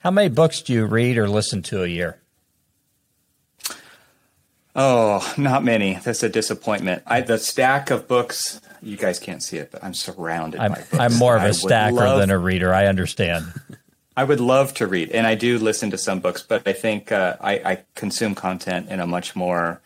[0.00, 2.20] How many books do you read or listen to a year?
[4.76, 5.94] Oh, not many.
[5.94, 7.02] That's a disappointment.
[7.04, 10.78] I, the stack of books, you guys can't see it, but I'm surrounded I'm, by
[10.78, 10.94] books.
[10.94, 12.72] I'm more of a stacker love, than a reader.
[12.72, 13.52] I understand.
[14.16, 17.12] I would love to read, and I do listen to some books, but I think
[17.12, 19.80] uh, I, I, consume content in a much more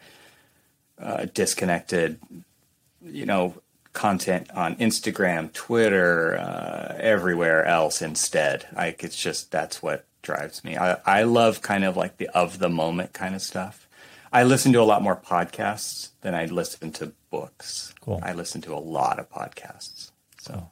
[0.98, 2.18] uh, disconnected,
[3.04, 3.60] you know,
[3.92, 8.66] content on Instagram, Twitter, uh, everywhere else instead.
[8.74, 10.78] Like it's just that's what drives me.
[10.78, 13.81] I, I love kind of like the of the moment kind of stuff.
[14.32, 17.94] I listen to a lot more podcasts than I listen to books.
[18.00, 18.20] Cool.
[18.22, 20.10] I listen to a lot of podcasts.
[20.40, 20.70] So,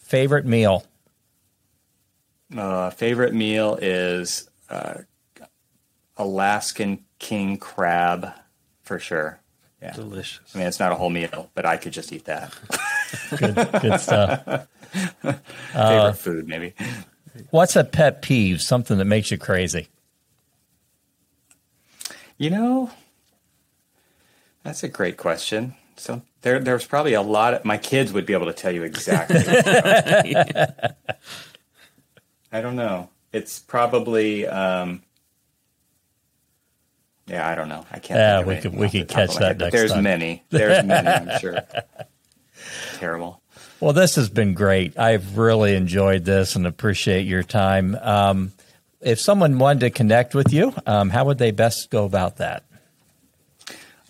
[0.00, 0.84] favorite meal.
[2.56, 4.94] Uh, favorite meal is uh,
[6.16, 8.32] Alaskan king crab
[8.82, 9.40] for sure.
[9.82, 9.92] Yeah.
[9.92, 10.54] Delicious.
[10.54, 12.54] I mean, it's not a whole meal, but I could just eat that.
[13.36, 14.44] good, good stuff.
[14.92, 15.40] Favorite
[15.74, 16.74] uh, food, maybe.
[17.50, 18.62] What's a pet peeve?
[18.62, 19.88] Something that makes you crazy?
[22.42, 22.90] You know,
[24.64, 25.76] that's a great question.
[25.96, 28.82] So there, there's probably a lot of my kids would be able to tell you
[28.82, 29.44] exactly.
[32.50, 33.10] I don't know.
[33.32, 35.02] It's probably, um,
[37.28, 37.86] yeah, I don't know.
[37.92, 38.18] I can't.
[38.18, 40.02] Yeah, we could we could catch that next There's time.
[40.02, 40.42] many.
[40.50, 41.06] There's many.
[41.06, 41.58] I'm sure.
[42.94, 43.40] Terrible.
[43.78, 44.98] Well, this has been great.
[44.98, 47.94] I've really enjoyed this and appreciate your time.
[48.02, 48.50] Um,
[49.02, 52.64] if someone wanted to connect with you, um, how would they best go about that?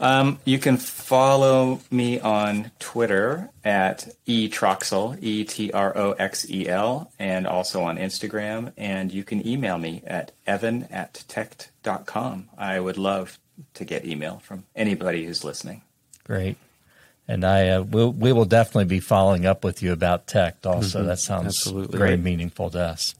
[0.03, 6.69] Um, you can follow me on Twitter at etroxel, E T R O X E
[6.69, 8.73] L, and also on Instagram.
[8.77, 12.49] And you can email me at evan at techt.com.
[12.59, 13.39] I would love
[13.75, 15.83] to get email from anybody who's listening.
[16.25, 16.57] Great.
[17.29, 20.99] And I uh, we'll, we will definitely be following up with you about TECT also.
[20.99, 21.09] Mm-hmm.
[21.09, 21.97] That sounds Absolutely.
[21.97, 23.15] very meaningful to us.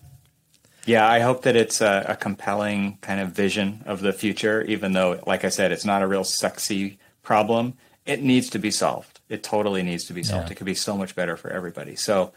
[0.85, 4.93] Yeah, I hope that it's a, a, compelling kind of vision of the future, even
[4.93, 7.75] though, like I said, it's not a real sexy problem.
[8.05, 9.21] It needs to be solved.
[9.29, 10.49] It totally needs to be solved.
[10.49, 10.53] Yeah.
[10.53, 11.95] It could be so much better for everybody.
[11.95, 12.33] So,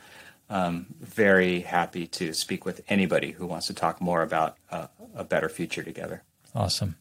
[0.47, 5.23] um, very happy to speak with anybody who wants to talk more about uh, a
[5.23, 6.21] better future together.
[6.53, 6.95] Awesome.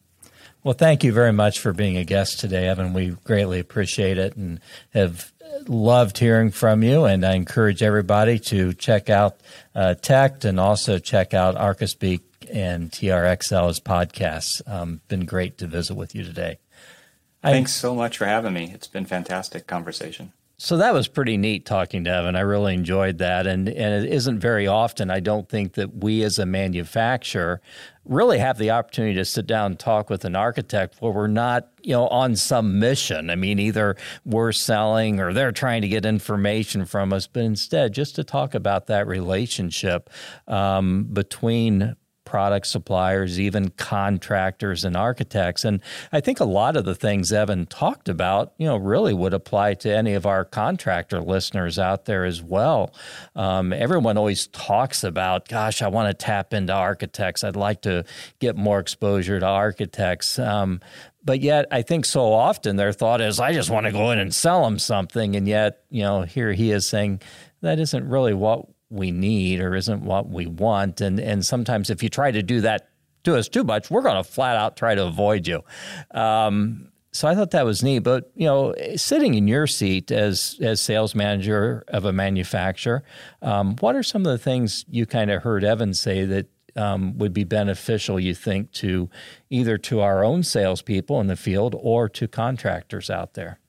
[0.65, 2.93] Well, thank you very much for being a guest today, Evan.
[2.93, 4.59] We greatly appreciate it and
[4.95, 5.31] have
[5.67, 9.41] loved hearing from you, and I encourage everybody to check out
[9.75, 14.59] uh, TECT and also check out Archispeak and TRXL's podcasts.
[14.67, 16.57] Um, been great to visit with you today.
[17.43, 18.71] Thanks so much for having me.
[18.73, 20.33] It's been fantastic conversation.
[20.57, 22.35] So that was pretty neat talking to Evan.
[22.35, 23.45] I really enjoyed that.
[23.45, 27.61] And, and it isn't very often, I don't think, that we as a manufacturer
[28.05, 31.67] really have the opportunity to sit down and talk with an architect where we're not,
[31.81, 33.29] you know, on some mission.
[33.29, 37.93] I mean, either we're selling or they're trying to get information from us, but instead
[37.93, 40.09] just to talk about that relationship
[40.47, 41.95] um, between
[42.25, 45.63] product suppliers, even contractors and architects.
[45.63, 49.33] And I think a lot of the things Evan talked about, you know, really would
[49.33, 52.93] apply to any of our contractor listeners out there as well.
[53.35, 57.43] Um, everyone always talks about, gosh, I want to tap into architects.
[57.43, 58.03] I'd like to
[58.39, 60.37] get more exposure to architects.
[60.39, 60.81] Um,
[61.23, 64.19] but yet, I think so often their thought is, I just want to go in
[64.19, 65.35] and sell them something.
[65.35, 67.21] And yet, you know, here he is saying,
[67.61, 71.01] that isn't really what we need or isn't what we want.
[71.01, 72.89] And and sometimes if you try to do that
[73.23, 75.63] to us too much, we're going to flat out try to avoid you.
[76.11, 77.99] Um, so I thought that was neat.
[77.99, 83.03] But you know, sitting in your seat as as sales manager of a manufacturer,
[83.41, 87.17] um, what are some of the things you kind of heard Evan say that um,
[87.17, 88.19] would be beneficial?
[88.19, 89.09] You think to
[89.49, 93.59] either to our own salespeople in the field or to contractors out there?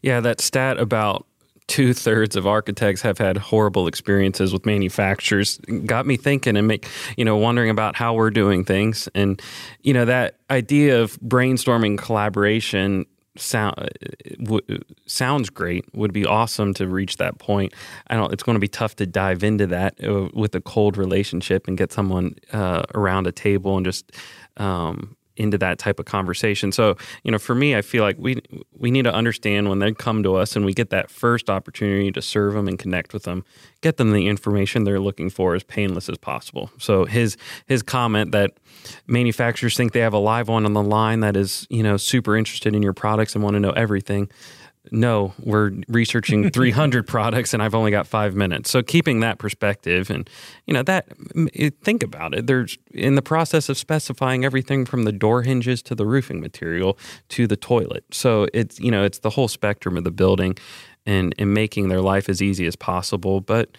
[0.00, 1.26] Yeah, that stat about
[1.68, 5.58] two thirds of architects have had horrible experiences with manufacturers.
[5.84, 9.08] Got me thinking and make you know wondering about how we're doing things.
[9.14, 9.40] And
[9.82, 13.06] you know that idea of brainstorming collaboration
[13.36, 13.90] sound
[14.42, 17.72] w- sounds great would be awesome to reach that point.
[18.08, 20.96] I don't it's going to be tough to dive into that uh, with a cold
[20.96, 24.12] relationship and get someone uh, around a table and just
[24.56, 26.72] um, into that type of conversation.
[26.72, 28.40] So, you know, for me, I feel like we
[28.72, 32.10] we need to understand when they come to us and we get that first opportunity
[32.12, 33.44] to serve them and connect with them,
[33.80, 36.70] get them the information they're looking for as painless as possible.
[36.78, 38.52] So his his comment that
[39.06, 42.36] manufacturers think they have a live one on the line that is, you know, super
[42.36, 44.30] interested in your products and want to know everything
[44.90, 48.70] no, we're researching 300 products and I've only got five minutes.
[48.70, 50.28] So keeping that perspective and,
[50.66, 51.08] you know, that,
[51.82, 52.46] think about it.
[52.46, 56.98] There's in the process of specifying everything from the door hinges to the roofing material
[57.30, 58.04] to the toilet.
[58.10, 60.56] So it's, you know, it's the whole spectrum of the building
[61.04, 63.40] and, and making their life as easy as possible.
[63.40, 63.76] But,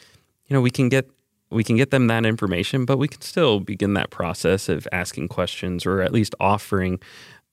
[0.47, 1.10] you know, we can get,
[1.49, 5.30] we can get them that information, but we can still begin that process of asking
[5.30, 6.99] questions or at least offering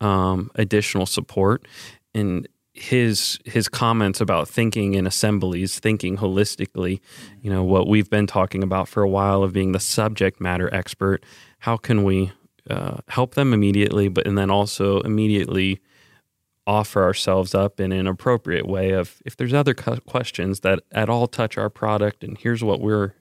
[0.01, 1.67] um, additional support.
[2.15, 7.01] And his his comments about thinking in assemblies, thinking holistically,
[7.41, 10.73] you know, what we've been talking about for a while of being the subject matter
[10.75, 11.25] expert.
[11.61, 12.33] How can we
[12.69, 15.81] uh, help them immediately, but and then also immediately
[16.67, 21.27] offer ourselves up in an appropriate way of if there's other questions that at all
[21.27, 23.13] touch our product and here's what we're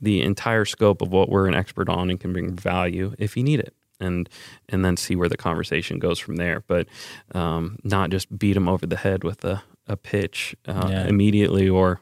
[0.00, 3.42] the entire scope of what we're an expert on and can bring value if you
[3.42, 4.28] need it and
[4.68, 6.62] and then see where the conversation goes from there.
[6.66, 6.88] But
[7.34, 11.06] um, not just beat them over the head with a, a pitch uh, yeah.
[11.06, 12.00] immediately or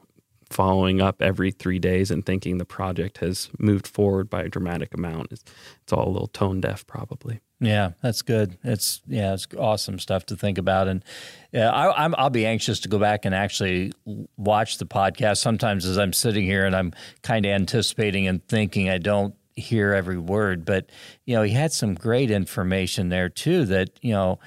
[0.50, 4.92] following up every three days and thinking the project has moved forward by a dramatic
[4.92, 5.30] amount.
[5.30, 5.44] It's,
[5.82, 7.40] it's all a little tone deaf, probably.
[7.60, 8.56] Yeah, that's good.
[8.64, 11.04] It's yeah, it's awesome stuff to think about, and
[11.52, 13.92] yeah, I, I'm I'll be anxious to go back and actually
[14.38, 15.38] watch the podcast.
[15.38, 19.92] Sometimes as I'm sitting here and I'm kind of anticipating and thinking, I don't hear
[19.94, 20.90] every word, but
[21.24, 23.64] you know, he had some great information there too.
[23.66, 24.38] That you know,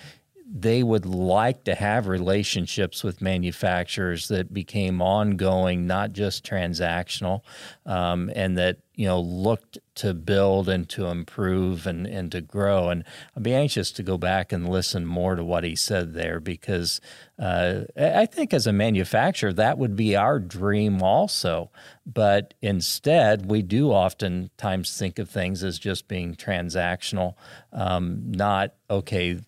[0.55, 7.41] they would like to have relationships with manufacturers that became ongoing, not just transactional,
[7.88, 12.89] um, and that you know looked to build and to improve and, and to grow.
[12.89, 13.03] And
[13.35, 17.01] I'd be anxious to go back and listen more to what he said there because
[17.39, 21.71] uh, I think as a manufacturer that would be our dream also.
[22.05, 27.34] But instead, we do oftentimes think of things as just being transactional,
[27.71, 29.39] um, not okay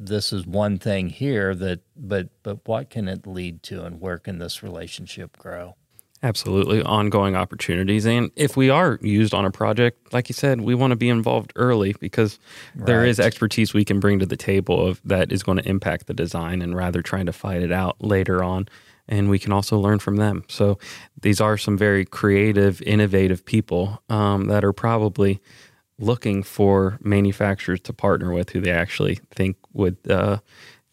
[0.00, 4.18] this is one thing here that but but what can it lead to and where
[4.18, 5.76] can this relationship grow?
[6.22, 6.82] Absolutely.
[6.82, 8.04] Ongoing opportunities.
[8.04, 11.10] And if we are used on a project like you said we want to be
[11.10, 12.38] involved early because
[12.74, 12.86] right.
[12.86, 16.06] there is expertise we can bring to the table of that is going to impact
[16.06, 18.68] the design and rather trying to fight it out later on.
[19.06, 20.44] And we can also learn from them.
[20.48, 20.78] So
[21.20, 25.40] these are some very creative innovative people um, that are probably
[26.00, 30.38] looking for manufacturers to partner with who they actually think would uh,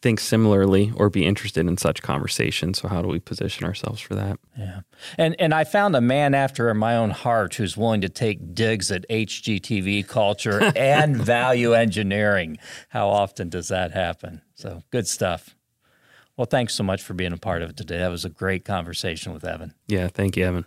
[0.01, 2.79] think similarly or be interested in such conversations.
[2.79, 4.39] So how do we position ourselves for that?
[4.57, 4.81] Yeah.
[5.17, 8.53] And and I found a man after in my own heart who's willing to take
[8.53, 12.57] digs at HGTV culture and value engineering.
[12.89, 14.41] How often does that happen?
[14.55, 15.55] So good stuff.
[16.35, 17.97] Well, thanks so much for being a part of it today.
[17.97, 19.73] That was a great conversation with Evan.
[19.87, 20.65] Yeah, thank you, Evan.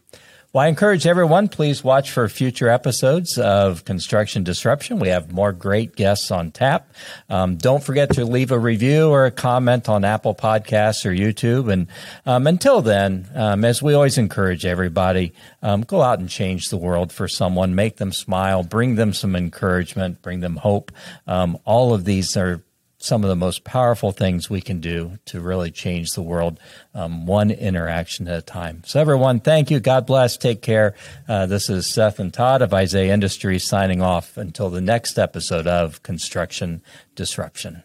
[0.52, 4.98] Well, I encourage everyone, please watch for future episodes of Construction Disruption.
[4.98, 6.93] We have more great guests on tap.
[7.28, 11.72] Um, don't forget to leave a review or a comment on Apple Podcasts or YouTube.
[11.72, 11.86] And
[12.27, 16.77] um, until then, um, as we always encourage everybody, um, go out and change the
[16.77, 20.90] world for someone, make them smile, bring them some encouragement, bring them hope.
[21.28, 22.60] Um, all of these are
[23.02, 26.60] some of the most powerful things we can do to really change the world,
[26.94, 28.82] um, one interaction at a time.
[28.86, 29.81] So, everyone, thank you.
[29.81, 30.36] God bless.
[30.36, 30.94] Take care.
[31.28, 35.66] Uh, this is Seth and Todd of Isaiah Industries signing off until the next episode
[35.66, 36.82] of Construction
[37.14, 37.82] Disruption.